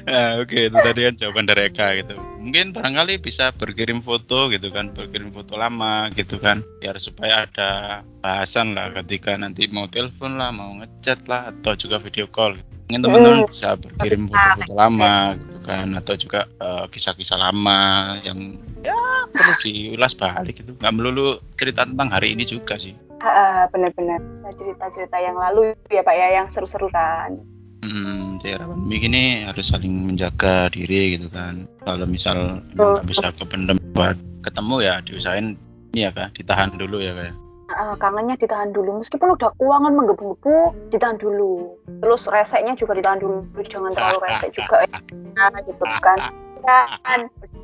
[0.07, 2.15] Nah, oke itu tadi kan jawaban dari Eka gitu.
[2.41, 8.01] Mungkin barangkali bisa berkirim foto gitu kan, berkirim foto lama gitu kan, biar supaya ada
[8.21, 12.57] bahasan lah ketika nanti mau telepon lah, mau ngechat lah, atau juga video call.
[12.91, 17.81] Mungkin teman-teman bisa berkirim foto-foto lama gitu kan, atau juga eh, kisah-kisah lama
[18.27, 18.99] yang ya
[19.31, 20.75] perlu diulas balik gitu.
[20.77, 22.97] Nggak melulu cerita tentang hari ini juga sih.
[23.21, 27.37] Ah, benar-benar Saya cerita-cerita yang lalu ya pak ya yang seru-seru kan
[27.81, 31.65] Hmm, di era pandemi ini harus saling menjaga diri gitu kan.
[31.89, 35.57] Kalau misal nggak bisa kependem buat ketemu ya diusahain
[35.97, 37.33] ini ya kak, ditahan dulu ya kak.
[37.71, 38.99] Ah, kangennya ditahan dulu.
[39.01, 41.79] Meskipun udah keuangan menggebu-gebu ditahan dulu.
[42.03, 43.47] Terus reseknya juga ditahan dulu.
[43.63, 44.99] Jangan terlalu resek juga ya.
[45.39, 46.19] Nah, gitu kan.
[46.61, 47.21] Ya kan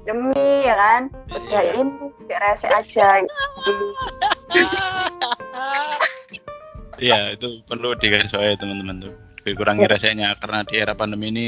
[0.06, 1.12] demi ya kan.
[1.28, 1.72] Udah Iya.
[1.76, 1.92] ini
[2.30, 3.20] kayak resek aja.
[3.66, 3.86] Dulu
[6.96, 9.25] Iya itu perlu digarisbawahi teman-teman tuh.
[9.46, 11.46] Dikurangi reseknya karena di era pandemi ini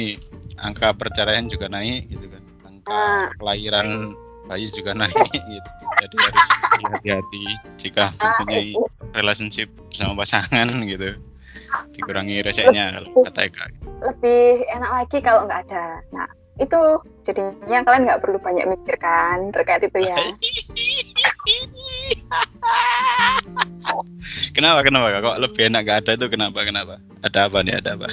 [0.56, 2.42] angka perceraian juga naik gitu kan.
[2.64, 3.26] Angka Ah.
[3.36, 4.14] kelahiran
[4.46, 5.70] bayi juga naik gitu.
[5.98, 6.44] Jadi harus
[6.94, 7.44] hati-hati
[7.76, 8.70] jika Ah, mempunyai
[9.12, 11.18] relationship bersama pasangan gitu.
[11.92, 13.64] Dikurangi reseknya kalau kata Eka.
[13.98, 16.78] lebih enak lagi kalau nggak ada nah itu
[17.26, 20.14] jadinya kalian nggak perlu banyak mikir kan terkait itu ya
[24.56, 26.26] kenapa kenapa kok lebih enak gak ada itu?
[26.28, 26.94] Kenapa kenapa?
[27.24, 27.74] Ada apa nih?
[27.80, 28.06] Ada apa?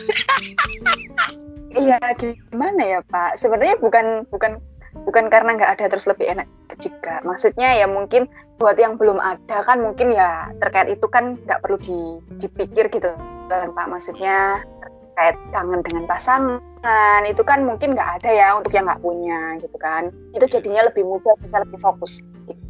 [1.75, 3.35] Iya, gimana ya Pak?
[3.35, 4.63] Sebenarnya bukan bukan
[5.03, 6.47] bukan karena nggak ada terus lebih enak
[6.79, 7.19] juga.
[7.27, 11.75] Maksudnya ya mungkin buat yang belum ada kan mungkin ya terkait itu kan nggak perlu
[11.83, 13.11] di- dipikir gitu
[13.51, 13.87] kan Pak.
[13.91, 19.59] Maksudnya terkait kangen dengan pasangan itu kan mungkin nggak ada ya untuk yang nggak punya
[19.59, 20.15] gitu kan.
[20.31, 22.23] Itu jadinya lebih mudah bisa lebih fokus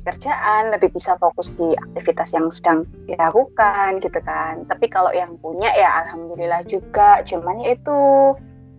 [0.05, 4.63] kerjaan lebih bisa fokus di aktivitas yang sedang dilakukan gitu kan.
[4.69, 7.25] Tapi kalau yang punya ya alhamdulillah juga.
[7.25, 7.99] Cuman ya itu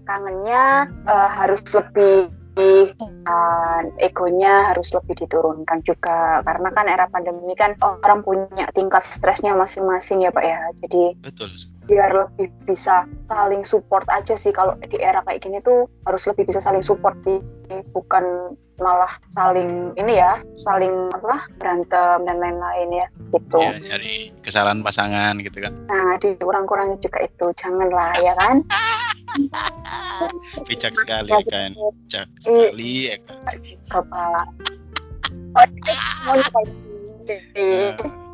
[0.07, 6.41] kangennya uh, harus lebih dan egonya harus lebih diturunkan juga.
[6.41, 10.61] Karena kan era pandemi kan orang punya tingkat stresnya masing-masing ya pak ya.
[10.81, 11.53] Jadi betul
[11.87, 14.53] biar lebih bisa saling support aja sih.
[14.53, 17.41] Kalau di era kayak gini tuh harus lebih bisa saling support sih.
[17.95, 23.57] Bukan malah saling ini ya saling apa berantem dan lain-lain ya gitu.
[23.57, 25.73] Ya, nyari kesalahan pasangan gitu kan.
[25.89, 27.47] Nah dikurang-kurangi juga itu.
[27.57, 28.61] Janganlah ya kan?
[30.69, 33.59] Bijak sekali kan bijak sekali ya kan.
[33.93, 34.43] Kepala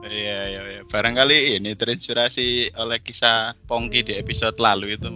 [0.03, 0.83] Iya, iya, iya.
[0.87, 5.09] Barangkali ini terinspirasi oleh kisah Pongki di episode lalu itu.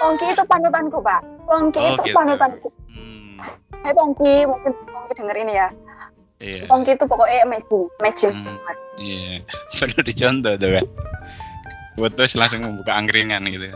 [0.00, 1.20] Pongki itu panutanku, Pak.
[1.44, 2.16] Pongki oh, itu gitu.
[2.16, 2.68] panutanku.
[2.90, 3.36] Hmm.
[3.82, 5.68] Hai Pongki, mungkin Pongki denger ini ya.
[6.40, 6.64] Iya.
[6.70, 8.46] Pongki itu pokoknya matching, matching hmm.
[8.46, 8.76] banget.
[9.00, 9.34] Iya,
[9.76, 10.86] perlu dicontoh tuh kan
[12.08, 13.68] terus langsung membuka angkringan gitu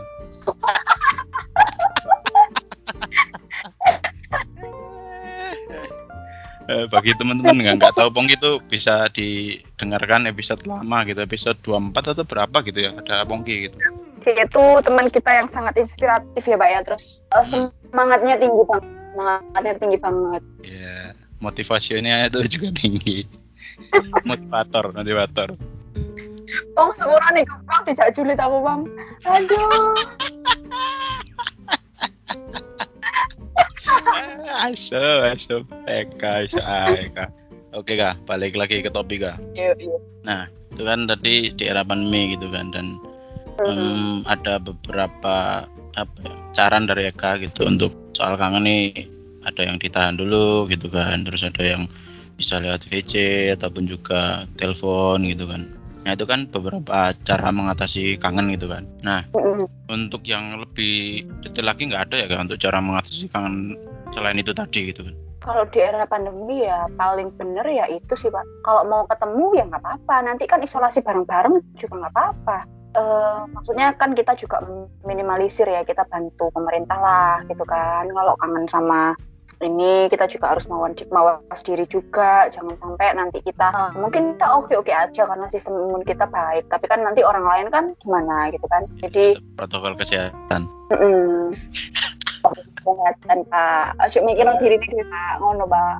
[6.69, 12.13] eh, bagi teman-teman nggak nggak tahu Pong itu bisa didengarkan episode lama gitu episode 24
[12.15, 13.77] atau berapa gitu ya ada Pongki gitu
[14.25, 19.73] itu teman kita yang sangat inspiratif ya Pak ya terus uh, semangatnya tinggi banget semangatnya
[19.77, 21.05] tinggi banget ya yeah.
[21.37, 23.29] motivasinya itu juga tinggi
[24.25, 25.49] motivator motivator
[26.75, 28.81] Bang seorang nih bang dijak julid aku bang.
[29.25, 29.95] Aduh.
[34.43, 35.55] Aso aso
[35.87, 36.59] Eka aso
[36.95, 37.31] Eka.
[37.75, 39.37] Oke kak, balik lagi ke topik kak.
[39.55, 39.97] Iya iya.
[40.23, 42.99] Nah itu kan tadi di era pandemi gitu kan dan
[43.63, 45.63] um, ada beberapa
[45.95, 49.07] apa ya, saran dari Eka gitu untuk soal kangen nih
[49.45, 51.83] ada yang ditahan dulu gitu kan terus ada yang
[52.35, 55.71] bisa lewat VC ataupun juga telepon gitu kan
[56.05, 58.85] Nah itu kan beberapa cara mengatasi kangen gitu kan.
[59.01, 59.89] Nah mm-hmm.
[59.89, 63.73] untuk yang lebih detail lagi nggak ada ya kan untuk cara mengatasi kangen
[64.13, 65.15] selain itu tadi gitu kan.
[65.41, 68.45] Kalau di era pandemi ya paling bener ya itu sih pak.
[68.61, 70.15] Kalau mau ketemu ya nggak apa-apa.
[70.25, 72.57] Nanti kan isolasi bareng-bareng juga nggak apa-apa.
[72.95, 74.63] Uh, maksudnya kan kita juga
[75.03, 78.09] minimalisir ya kita bantu pemerintah lah gitu kan.
[78.09, 79.13] Kalau kangen sama
[79.63, 82.51] ini kita juga harus mawas diri juga.
[82.51, 86.67] Jangan sampai nanti kita uh, mungkin kita oke oke aja karena sistem imun kita baik.
[86.67, 88.83] Tapi kan nanti orang lain kan gimana gitu kan?
[88.99, 90.67] Jadi protokol kesehatan.
[90.91, 91.55] Mm
[92.45, 93.97] kesehatan pak.
[94.03, 95.33] Ayo mikir diri pak.
[95.41, 95.97] Ngono pak.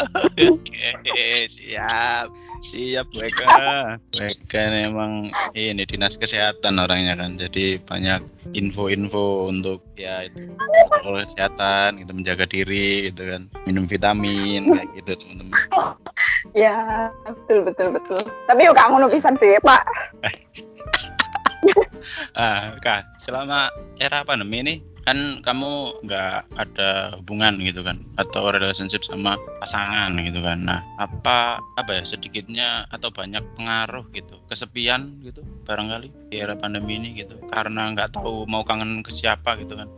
[0.96, 3.44] Oke siap siap mereka
[3.98, 7.40] mereka memang ini dinas kesehatan orangnya kan.
[7.40, 8.20] Jadi banyak
[8.52, 10.54] info-info untuk ya itu
[10.88, 13.42] protokol kesehatan gitu menjaga diri gitu kan.
[13.64, 15.56] Minum vitamin kayak gitu teman-teman.
[16.52, 18.20] Ya betul betul betul.
[18.48, 19.82] Tapi yuk kamu nulisan sih pak.
[22.32, 23.68] Ah kak selama
[24.00, 24.74] era pandemi ini
[25.08, 30.64] kan kamu nggak ada hubungan gitu kan atau relationship sama pasangan gitu kan.
[30.64, 37.00] Nah apa apa ya sedikitnya atau banyak pengaruh gitu kesepian gitu barangkali di era pandemi
[37.00, 39.88] ini gitu karena nggak tahu mau kangen ke siapa gitu kan.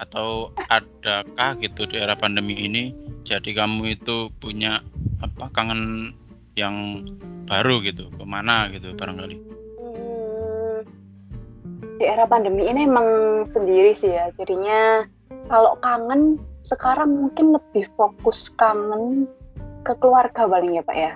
[0.00, 2.96] Atau adakah gitu di era pandemi ini
[3.28, 4.80] jadi kamu itu punya
[5.20, 6.16] apa kangen
[6.56, 7.04] yang
[7.44, 9.36] baru gitu ke mana gitu barangkali
[12.00, 14.32] di era pandemi ini emang sendiri sih ya.
[14.40, 15.04] Jadinya
[15.52, 19.28] kalau kangen sekarang mungkin lebih fokus kangen
[19.84, 21.12] ke keluarga paling ya pak ya.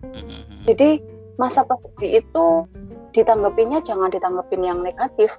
[0.00, 0.64] Mm-hmm.
[0.64, 0.96] jadi
[1.36, 2.64] masa pandemi itu
[3.12, 5.34] ditanggapinya jangan ditanggapin yang negatif.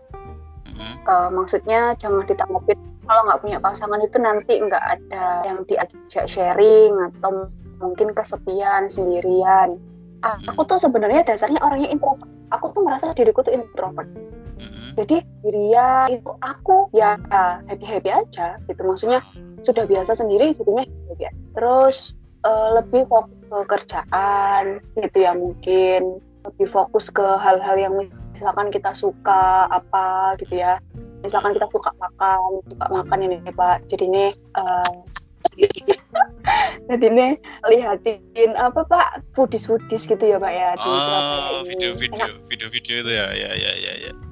[1.07, 2.77] Uh, maksudnya jangan ditanggapin
[3.09, 7.49] kalau nggak punya pasangan itu nanti nggak ada yang diajak sharing atau
[7.81, 9.81] mungkin kesepian sendirian.
[10.21, 12.29] Aku tuh sebenarnya dasarnya orangnya introvert.
[12.53, 14.05] Aku tuh merasa diriku tuh introvert
[14.97, 17.17] jadi dia itu aku ya
[17.67, 18.81] happy happy aja gitu.
[18.83, 19.19] Maksudnya
[19.61, 21.31] sudah biasa sendiri jadinya happy aja.
[21.51, 22.15] terus
[22.47, 26.19] uh, lebih fokus ke kerjaan gitu ya mungkin.
[26.41, 27.93] Lebih fokus ke hal-hal yang
[28.33, 30.81] misalkan kita suka apa gitu ya.
[31.21, 33.85] Misalkan kita suka makan suka makan ini pak.
[33.85, 34.25] Jadi ini
[34.57, 34.89] uh,
[36.89, 37.27] jadi ini
[37.69, 41.69] lihatin apa pak foodies foodies gitu ya pak ya di oh, Surabaya ini.
[41.69, 44.30] video video video video itu ya ya ya ya, ya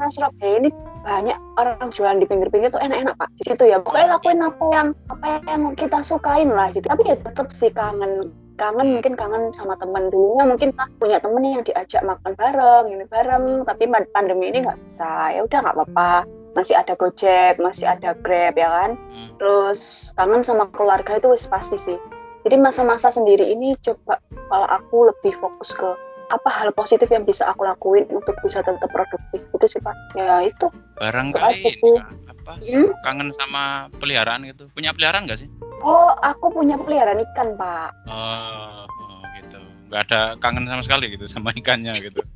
[0.00, 0.68] karena Surabaya ini
[1.04, 3.28] banyak orang jualan di pinggir-pinggir tuh enak-enak pak.
[3.36, 3.84] Di situ ya.
[3.84, 6.88] Pokoknya lakuin apa yang apa yang kita sukain lah gitu.
[6.88, 11.40] Tapi ya tetap sih kangen kangen mungkin kangen sama teman dulunya mungkin ah, punya temen
[11.44, 13.68] yang diajak makan bareng ini bareng.
[13.68, 13.84] Tapi
[14.16, 15.36] pandemi ini nggak bisa.
[15.36, 16.24] Ya udah nggak apa-apa.
[16.56, 18.90] Masih ada Gojek masih ada Grab ya kan?
[18.96, 19.36] Hmm.
[19.36, 22.00] terus kangen sama keluarga itu wis pasti sih.
[22.40, 24.16] Jadi masa-masa sendiri ini coba
[24.48, 25.92] kalau aku lebih fokus ke
[26.30, 30.46] apa hal positif yang bisa aku lakuin untuk bisa tetap produktif itu sih pak ya
[30.46, 32.90] itu Barangkali Aku ini apa Hmm?
[33.06, 34.66] kangen sama peliharaan gitu.
[34.72, 35.48] Punya peliharaan nggak sih?
[35.80, 39.58] oh aku punya peliharaan ikan pak Oh, oh gitu.
[39.88, 42.18] Nggak ada kangen sama sekali gitu sama ikannya gitu.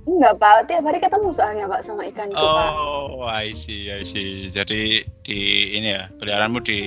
[0.00, 4.00] enggak pak tiap hari ketemu soalnya pak sama ikan itu pak Oh, I see, I
[4.00, 4.48] see.
[4.48, 5.38] Jadi di
[5.76, 6.78] ini ya, peliharaanmu di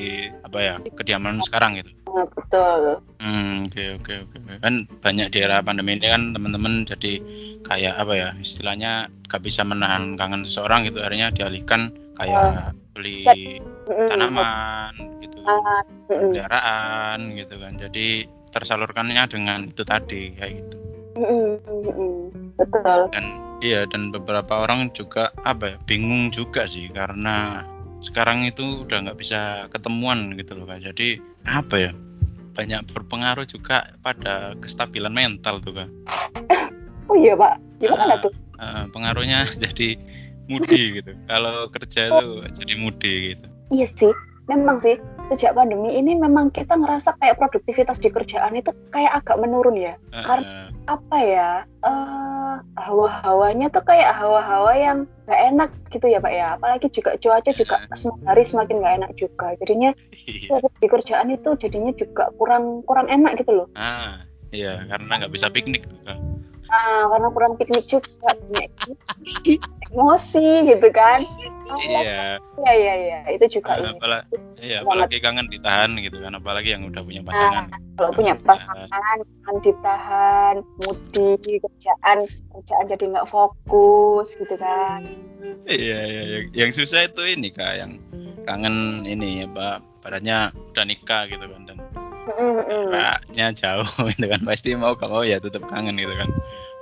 [0.41, 1.93] apa ya, kediaman sekarang gitu.
[2.13, 4.37] Nah, betul Hmm, oke oke oke.
[4.61, 7.17] Kan banyak di era pandemi ini kan teman-teman jadi
[7.65, 13.57] kayak apa ya, istilahnya gak bisa menahan kangen seseorang gitu, akhirnya dialihkan kayak beli
[13.89, 14.07] Mm-mm.
[14.13, 14.93] tanaman
[15.25, 17.73] gitu, Ah, peliharaan gitu kan.
[17.81, 20.77] Jadi tersalurkannya dengan itu tadi kayak gitu.
[22.53, 23.25] Betul dan
[23.61, 27.61] iya dan beberapa orang juga apa ya bingung juga sih karena
[28.03, 29.39] sekarang itu udah nggak bisa
[29.71, 30.83] ketemuan gitu loh kak.
[30.83, 31.91] Jadi apa ya?
[32.53, 35.89] Banyak berpengaruh juga pada kestabilan mental tuh kak.
[37.07, 37.57] Oh iya pak.
[37.79, 38.31] Gimana Ah, tuh?
[38.59, 39.95] Eh, pengaruhnya jadi
[40.45, 41.11] moody gitu.
[41.25, 43.45] Kalau kerja itu jadi moody gitu.
[43.71, 44.13] Iya sih.
[44.45, 44.99] Memang sih
[45.31, 49.95] sejak pandemi ini memang kita ngerasa kayak produktivitas di kerjaan itu kayak agak menurun ya.
[50.11, 52.32] Eh, Karena- apa ya eh
[52.77, 56.47] hawa-hawanya tuh kayak hawa-hawa yang nggak enak gitu ya pak ya.
[56.59, 59.47] Apalagi juga cuaca juga semakin hari semakin nggak enak juga.
[59.63, 59.89] Jadinya
[60.27, 60.57] iya.
[60.59, 63.67] di kerjaan itu jadinya juga kurang kurang enak gitu loh.
[63.73, 64.21] Ah
[64.53, 66.19] iya karena nggak bisa piknik tuh kak
[66.71, 68.71] ah karena kurang piknik juga banyak
[69.91, 71.19] emosi gitu kan.
[71.83, 72.39] Iya.
[72.61, 73.97] Iya iya iya itu juga ini.
[73.97, 77.65] apalagi iya apalagi kangen ditahan gitu kan apalagi yang udah punya pasangan.
[77.99, 82.17] Kalau punya pasangan kan ditahan mudi kerjaan
[82.53, 85.03] kerjaan jadi nggak fokus gitu kan.
[85.67, 87.99] Iya, iya, yang, yang susah itu ini kak, yang
[88.43, 91.77] kangen ini apa, badannya udah nikah gitu kan dan.
[92.27, 96.29] Jaraknya jauh gitu kan, pasti mau gak mau ya tetap kangen gitu kan,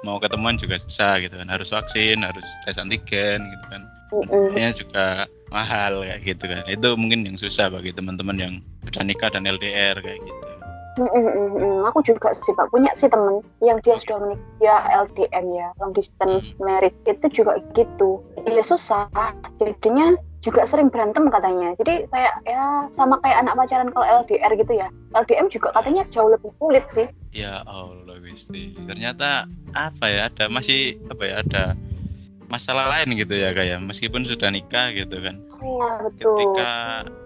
[0.05, 3.81] mau ketemuan juga susah gitu kan, harus vaksin, harus tes antigen gitu kan,
[4.53, 5.05] biayanya juga
[5.49, 8.53] mahal kayak gitu kan, itu mungkin yang susah bagi teman-teman yang
[8.87, 10.51] udah nikah dan LDR kayak gitu.
[10.99, 11.87] Mm, mm, mm.
[11.87, 12.67] Aku juga sih Pak.
[12.67, 14.75] Punya sih temen yang dia sudah menikah ya
[15.07, 16.95] LDM ya long distance marriage.
[17.07, 18.19] Itu juga gitu.
[18.43, 19.07] Ya susah,
[19.55, 21.77] jadinya juga sering berantem katanya.
[21.77, 24.87] Jadi kayak ya sama kayak anak pacaran kalau LDR gitu ya.
[25.13, 27.05] LDM juga katanya jauh lebih sulit sih.
[27.31, 31.63] Ya Allah Gusti, ternyata apa ya, ada masih apa ya, ada
[32.51, 36.35] masalah lain gitu ya kayak meskipun sudah nikah gitu kan Iya betul.
[36.35, 36.69] ketika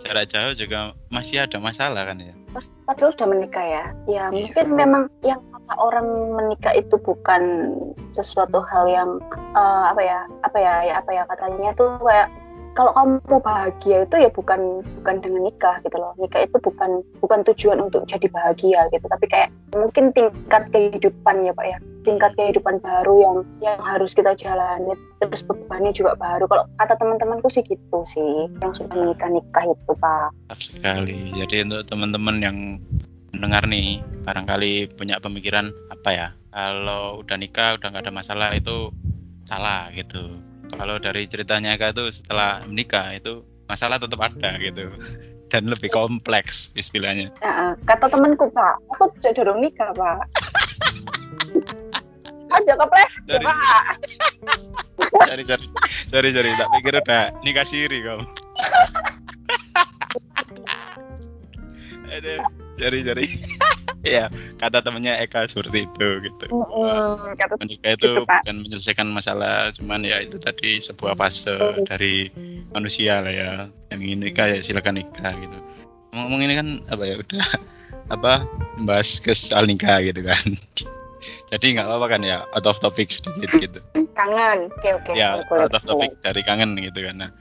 [0.06, 3.84] jarak jauh juga masih ada masalah kan ya Pas padahal sudah menikah ya.
[4.06, 4.46] Ya Iya.
[4.54, 7.42] mungkin memang yang kata orang menikah itu bukan
[8.14, 9.10] sesuatu hal yang
[9.58, 12.30] eh, apa ya apa ya ya apa ya katanya tuh kayak
[12.76, 16.12] kalau kamu bahagia itu ya bukan bukan dengan nikah gitu loh.
[16.20, 19.08] Nikah itu bukan bukan tujuan untuk jadi bahagia gitu.
[19.08, 21.78] Tapi kayak mungkin tingkat kehidupan ya pak ya.
[22.04, 24.92] Tingkat kehidupan baru yang yang harus kita jalani.
[25.24, 26.52] Terus bebannya juga baru.
[26.52, 30.30] Kalau kata teman-temanku sih gitu sih yang sudah menikah nikah itu pak.
[30.60, 31.32] Sekali.
[31.32, 32.58] Jadi untuk teman-teman yang
[33.32, 36.28] mendengar nih barangkali punya pemikiran apa ya?
[36.52, 38.92] Kalau udah nikah udah nggak ada masalah itu
[39.48, 40.40] salah gitu
[40.76, 44.92] kalau dari ceritanya Eka tuh setelah menikah itu masalah tetap ada gitu.
[45.52, 47.32] Dan lebih kompleks istilahnya.
[47.40, 50.26] Nah, kata temanku pak, aku cenderung nikah pak.
[52.56, 52.74] Aja
[53.30, 53.84] Dari- pak.
[55.30, 55.66] sorry sorry.
[56.12, 56.50] Sorry sorry.
[56.60, 58.26] Tak pikir udah nikah siri kamu
[62.80, 63.28] Sorry sorry.
[64.06, 64.30] Ya
[64.62, 66.46] kata temennya Eka seperti itu gitu.
[66.54, 71.58] Mm-mm, kata menikah itu Gitu, bukan menyelesaikan masalah cuman ya itu tadi sebuah fase
[71.90, 72.30] dari
[72.70, 73.52] manusia lah ya.
[73.90, 75.58] Yang ingin nikah ya silakan nikah gitu.
[76.14, 77.48] Ngomong ini kan apa ya udah
[78.16, 78.46] apa
[78.78, 80.54] membahas ke soal nikah gitu kan.
[81.50, 83.80] Jadi nggak apa-apa kan ya out of topic sedikit gitu.
[84.14, 84.70] Kangen.
[84.70, 85.12] Oke oke.
[85.18, 87.26] ya boleh, out of topic dari kangen gitu kan.
[87.26, 87.32] Nah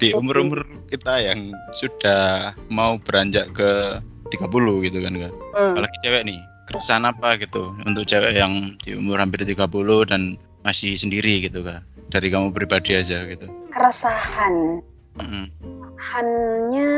[0.00, 0.20] di Oke.
[0.20, 4.00] umur-umur kita yang sudah mau beranjak ke
[4.30, 5.74] 30 gitu kan kan Hmm.
[5.74, 6.38] apalagi cewek nih
[6.70, 9.66] keresahan apa gitu untuk cewek yang di umur hampir 30
[10.06, 14.82] dan masih sendiri gitu kan dari kamu pribadi aja gitu Keresahan.
[15.18, 15.46] Mm-mm.
[15.62, 16.90] Keresahannya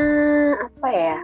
[0.57, 1.17] apa ya?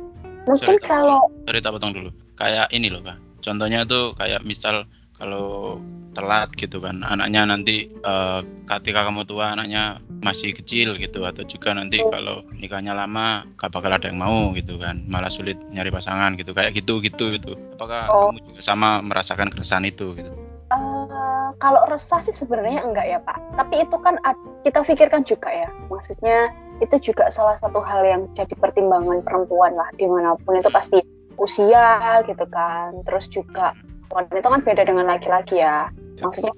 [0.46, 4.86] Mungkin Sorry, kalau sorry tak potong dulu kayak ini loh kak contohnya tuh kayak misal
[5.20, 5.78] kalau
[6.18, 11.72] telat gitu kan anaknya nanti eh, ketika kamu tua anaknya masih kecil gitu atau juga
[11.72, 16.36] nanti kalau nikahnya lama gak bakal ada yang mau gitu kan malah sulit nyari pasangan
[16.36, 18.34] gitu kayak gitu gitu gitu apakah Oh.
[18.34, 20.34] kamu juga sama merasakan keresahan itu gitu
[20.70, 23.58] Eh, kalau resah sih sebenarnya enggak ya Pak.
[23.58, 24.22] Tapi itu kan
[24.62, 25.70] kita pikirkan juga ya.
[25.90, 30.70] Maksudnya itu juga salah satu hal yang jadi pertimbangan perempuan lah di mana pun itu
[30.70, 31.02] pasti
[31.42, 32.94] usia gitu kan.
[33.02, 33.74] Terus juga
[34.12, 35.90] wanita itu kan beda dengan laki-laki ya.
[36.20, 36.54] Maksudnya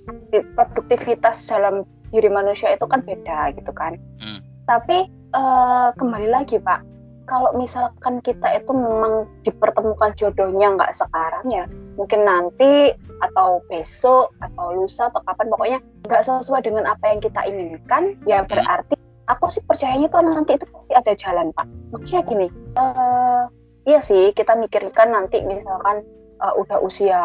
[0.58, 3.96] produktivitas dalam diri manusia itu kan beda gitu kan.
[4.20, 4.42] Hmm.
[4.68, 6.82] Tapi eh, kembali lagi Pak,
[7.30, 11.64] kalau misalkan kita itu memang dipertemukan jodohnya nggak sekarang ya,
[11.96, 12.92] mungkin nanti
[13.22, 15.80] atau besok atau lusa atau kapan pokoknya
[16.10, 18.98] nggak sesuai dengan apa yang kita inginkan, ya berarti
[19.30, 21.68] aku sih percayanya tuh nanti itu pasti ada jalan Pak.
[21.96, 23.44] Makanya gini, eh,
[23.88, 26.04] iya sih kita mikirkan nanti misalkan
[26.42, 27.22] eh, udah usia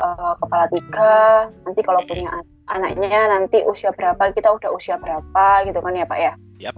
[0.00, 1.14] eh, kepala tiga,
[1.68, 6.06] nanti kalau punya an- anaknya nanti usia berapa kita udah usia berapa gitu kan ya
[6.08, 6.32] Pak ya.
[6.60, 6.74] Yap.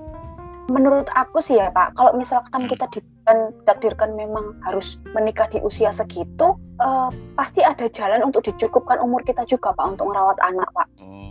[0.70, 2.70] Menurut aku sih ya Pak, kalau misalkan Hmm.
[2.70, 8.96] kita ditakdirkan, ditakdirkan memang harus menikah di usia segitu, eh, pasti ada jalan untuk dicukupkan
[9.02, 10.88] umur kita juga Pak untuk merawat anak Pak.
[10.96, 11.22] oke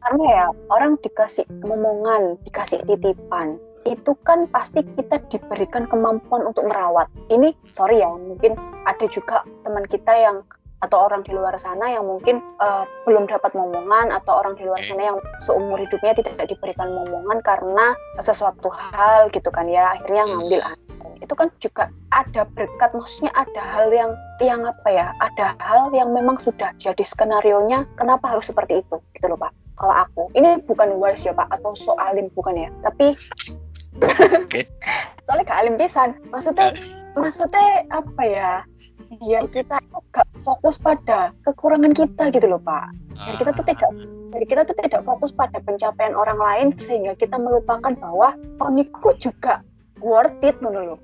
[0.00, 3.60] Karena ya orang dikasih momongan, dikasih titipan,
[3.90, 7.10] itu kan pasti kita diberikan kemampuan untuk merawat.
[7.26, 8.54] Ini sorry ya, mungkin
[8.86, 10.46] ada juga teman kita yang
[10.80, 14.80] atau orang di luar sana yang mungkin eh, belum dapat momongan atau orang di luar
[14.80, 20.40] sana yang seumur hidupnya tidak diberikan momongan karena sesuatu hal gitu kan ya akhirnya Hmm.
[20.40, 20.60] ngambil
[21.20, 24.10] itu kan juga ada berkat maksudnya ada hal yang
[24.40, 28.96] yang apa ya ada hal yang memang sudah jadi skenario nya kenapa harus seperti itu?
[29.12, 29.52] Gitu loh pak.
[29.76, 32.68] Kalau aku ini bukan wise ya pak atau so alim bukan ya.
[32.80, 33.16] Tapi
[33.98, 34.70] Oke.
[35.26, 36.74] soalnya gak alim pisan maksudnya
[37.18, 38.52] maksudnya apa ya?
[39.10, 42.94] Biar kita itu gak fokus pada kekurangan kita gitu loh pak.
[43.18, 43.90] Biar kita tuh tidak
[44.30, 48.86] biar kita tuh tidak fokus pada pencapaian orang lain sehingga kita melupakan bahwa oh ini
[49.02, 49.66] kok juga
[49.98, 51.02] worth it loh oke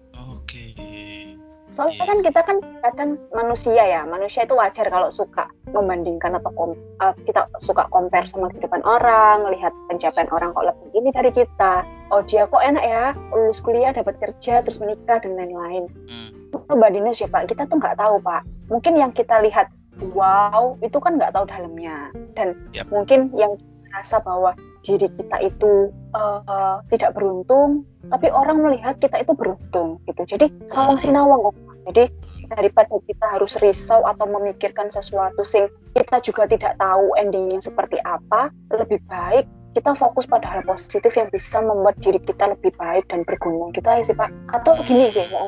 [1.76, 6.80] soalnya kan kita kan kadang manusia ya manusia itu wajar kalau suka membandingkan atau kom-
[7.04, 11.84] eh, kita suka compare sama kehidupan orang lihat pencapaian orang kok lebih ini dari kita.
[12.08, 15.84] Oh dia kok enak ya lulus kuliah dapat kerja terus menikah dan lain-lain.
[16.08, 16.32] Hmm.
[16.56, 17.52] perbandingan sih pak.
[17.52, 18.40] Kita tuh nggak tahu pak.
[18.72, 19.68] Mungkin yang kita lihat
[20.16, 22.08] wow itu kan nggak tahu dalamnya.
[22.32, 22.88] Dan Yap.
[22.88, 23.60] mungkin yang
[23.92, 29.98] rasa bahwa diri kita itu eh, eh, tidak beruntung tapi orang melihat kita itu beruntung
[30.06, 30.22] gitu.
[30.24, 32.10] Jadi sawang sinawang kok jadi
[32.50, 38.50] daripada kita harus risau atau memikirkan sesuatu sing kita juga tidak tahu endingnya seperti apa
[38.74, 43.28] lebih baik kita fokus pada hal positif yang bisa membuat diri kita lebih baik dan
[43.28, 44.32] berguna gitu aja sih pak.
[44.48, 45.44] Atau gini sih ya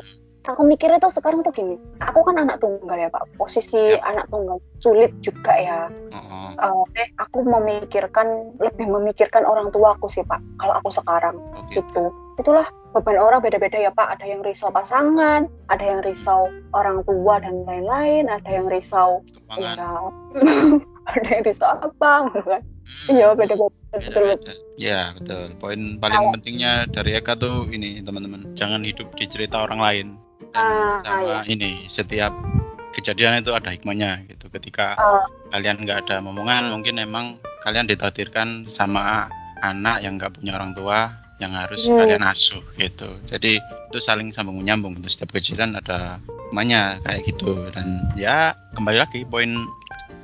[0.49, 1.75] aku mikirnya tuh sekarang tuh gini.
[2.01, 3.27] Aku kan anak tunggal ya pak.
[3.35, 4.01] Posisi Yap.
[4.01, 5.79] anak tunggal sulit juga ya.
[6.59, 11.35] Oh, Eh, aku memikirkan lebih memikirkan orang tua aku sih pak kalau aku sekarang.
[11.55, 11.79] Oke.
[11.79, 12.03] Gitu
[12.39, 17.37] itulah beban orang beda-beda ya pak ada yang risau pasangan ada yang risau orang tua
[17.37, 19.21] dan lain-lain ada yang risau
[19.53, 19.75] ya
[21.11, 23.13] ada yang risau apa gitu kan Hmm.
[23.13, 24.33] iya beda-beda betul.
[24.73, 25.53] Ya betul.
[25.61, 30.07] Poin paling Kalau- pentingnya dari Eka tuh ini teman-teman, jangan hidup di cerita orang lain.
[30.49, 32.33] Dan Ah, sama ini setiap
[32.89, 34.49] kejadian itu ada hikmahnya gitu.
[34.49, 35.21] Ketika Ah.
[35.53, 39.29] kalian nggak ada momongan, mungkin emang kalian ditakdirkan sama
[39.61, 41.97] anak yang nggak punya orang tua yang harus Hmm.
[41.97, 43.07] kalian asuh gitu.
[43.25, 44.95] Jadi itu saling sambung menyambung.
[45.07, 46.19] Setiap kejadian ada
[46.49, 47.71] hikmahnya kayak gitu.
[47.71, 49.55] Dan ya kembali lagi poin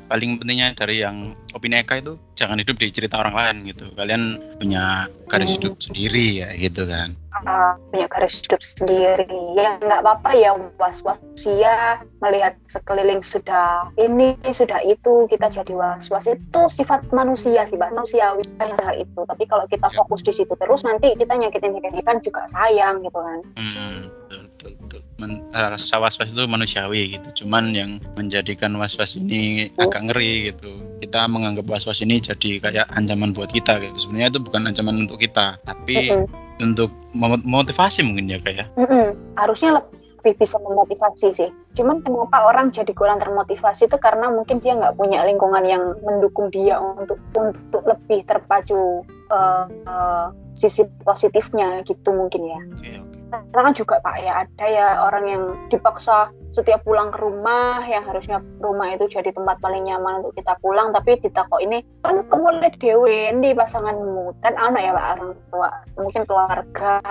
[0.06, 3.90] paling pentingnya dari yang opini Eka itu jangan hidup di cerita orang lain gitu.
[3.94, 5.58] Kalian punya garis Hmm.
[5.60, 7.18] hidup sendiri ya gitu kan.
[7.36, 14.40] uh, punya garis hidup sendiri ya nggak apa-apa ya was-was usia melihat sekeliling sudah ini
[14.50, 19.44] sudah itu kita jadi was-was itu sifat manusia sih Mbak manusiawi kan hal itu tapi
[19.46, 20.00] kalau kita Ya.
[20.00, 24.00] fokus di situ terus nanti kita nyakitin nyakitin kan juga sayang gitu kan Hmm,
[24.32, 24.72] betul.
[25.16, 27.46] Men- rasa was-was itu manusiawi gitu.
[27.46, 29.88] Cuman yang menjadikan was-was ini Hmm.
[29.88, 30.72] agak ngeri gitu.
[31.00, 33.96] Kita menganggap was-was ini jadi kayak ancaman buat kita gitu.
[33.96, 36.28] Sebenarnya itu bukan ancaman untuk kita, tapi Mm-mm.
[36.60, 38.68] untuk mem- memotivasi mungkin ya kayak.
[38.76, 39.16] Mm-mm.
[39.36, 39.80] harusnya
[40.26, 44.98] lebih bisa memotivasi sih cuman kenapa orang jadi kurang termotivasi itu karena mungkin dia nggak
[44.98, 52.42] punya lingkungan yang mendukung dia untuk untuk lebih terpacu eh, eh, sisi positifnya gitu mungkin
[52.42, 53.15] ya Oke oke.
[53.32, 58.08] Karena kan juga pak ya ada ya orang yang dipaksa setiap pulang ke rumah yang
[58.08, 62.64] harusnya rumah itu jadi tempat paling nyaman untuk kita pulang tapi ditakok ini kan kamu
[62.64, 64.40] lihat dewe di pasanganmu.
[64.40, 65.70] Kan anak ya pak orang tua.
[66.00, 67.04] Mungkin keluarga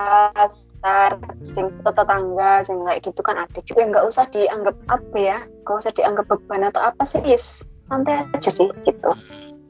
[0.48, 5.76] sekitar sing tetangga sing kayak gitu kan ada juga nggak usah dianggap apa ya nggak
[5.76, 9.10] usah dianggap beban atau apa sih yes santai aja sih gitu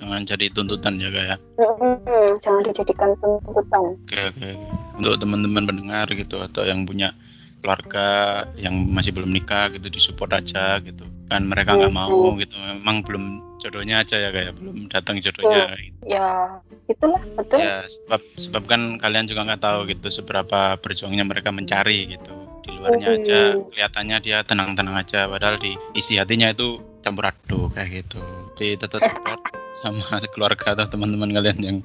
[0.04, 1.96] jangan jadi tuntutan ya kayak Mm-mm,
[2.44, 3.84] jangan dijadikan tuntutan.
[4.04, 4.36] Oke oke.
[4.36, 4.50] Oke.
[4.94, 7.10] untuk teman-teman pendengar gitu atau yang punya
[7.58, 8.06] keluarga
[8.54, 11.02] yang masih belum nikah gitu disupport aja gitu.
[11.26, 11.98] Kan mereka nggak Mhm.
[11.98, 12.54] mau gitu.
[12.54, 13.24] Memang belum
[13.58, 16.04] jodohnya aja ya kayak belum datang jodohnya gitu.
[16.04, 17.58] ya itulah betul.
[17.58, 22.34] Ya sebab sebab kan kalian juga nggak tahu gitu seberapa berjuangnya mereka mencari gitu.
[22.60, 23.16] Di luarnya Mhm.
[23.18, 23.40] aja
[23.72, 25.24] kelihatannya dia tenang-tenang aja.
[25.26, 28.20] Padahal di isi hatinya itu campur aduk kayak gitu
[28.54, 29.40] jadi tetap support
[29.82, 31.78] sama keluarga atau teman-teman kalian yang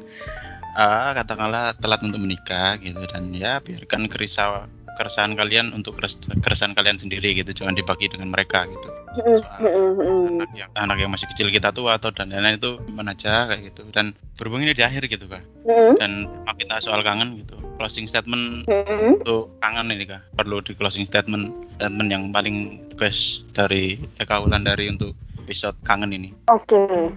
[0.77, 3.01] ah, katakanlah telat untuk menikah gitu.
[3.09, 7.55] Dan ya biarkan kerisau keresahan kalian untuk keres- keresahan kalian sendiri gitu.
[7.55, 8.89] Jangan dibagi dengan mereka gitu.
[9.41, 9.65] Soal
[10.37, 13.73] anak yang anak yang masih kecil kita tua atau dan lain-lain itu gimana aja kayak
[13.73, 13.89] gitu.
[13.89, 15.41] Dan berhubung ini di akhir gitu kak.
[15.97, 16.27] Dan
[16.59, 18.67] kita soal kangen gitu closing statement
[19.23, 20.21] untuk kangen ini kak.
[20.35, 25.15] Perlu di closing statement statement yang paling best dari Eka Wulandari untuk
[25.49, 27.09] episode kangen ini Oke,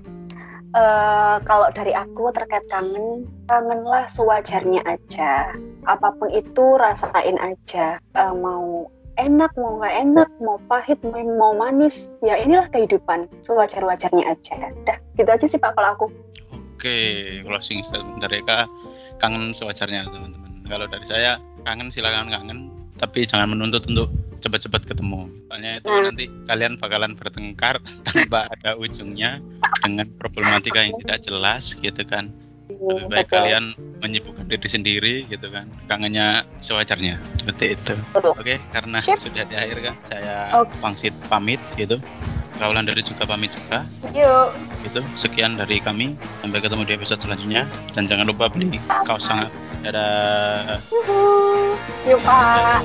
[0.73, 5.53] Eh, kalau dari aku terkait kangen, kangenlah sewajarnya aja.
[5.85, 8.01] Apa pun itu rasain aja.
[8.01, 8.89] Eh, mau
[9.21, 13.29] enak, mau nggak enak, mau pahit, mau, mau manis, ya inilah kehidupan.
[13.45, 14.73] Sewajar-wajarnya aja.
[14.89, 16.07] Dah, gitu aja sih Pak kalau aku.
[16.83, 16.99] oke
[17.47, 18.67] closing statement dari Eka
[19.23, 24.11] kangen sewajarnya teman-teman kalau dari saya kangen silakan kangen tapi jangan menuntut untuk
[24.43, 26.03] cepat-cepat ketemu soalnya itu Nah.
[26.11, 29.39] nanti kalian bakalan bertengkar tanpa ada ujungnya
[29.81, 32.29] dengan problematika yang tidak jelas gitu kan
[32.73, 33.37] lebih baik Betul.
[33.39, 33.65] kalian
[34.03, 38.35] menyibukkan diri sendiri gitu kan kangennya sewajarnya seperti itu Betul.
[38.35, 39.19] oke karena Sip.
[39.23, 40.75] sudah di akhir kan saya Oke.
[40.83, 42.03] pangsit pamit gitu
[42.61, 43.83] Kaulan dari juga pamit juga
[44.15, 44.49] Yuk.
[44.87, 49.51] gitu sekian dari kami sampai ketemu di episode selanjutnya dan jangan lupa beli kaos sangat
[49.83, 51.21] dadah Yuhu.
[52.07, 52.83] Yuk Pak.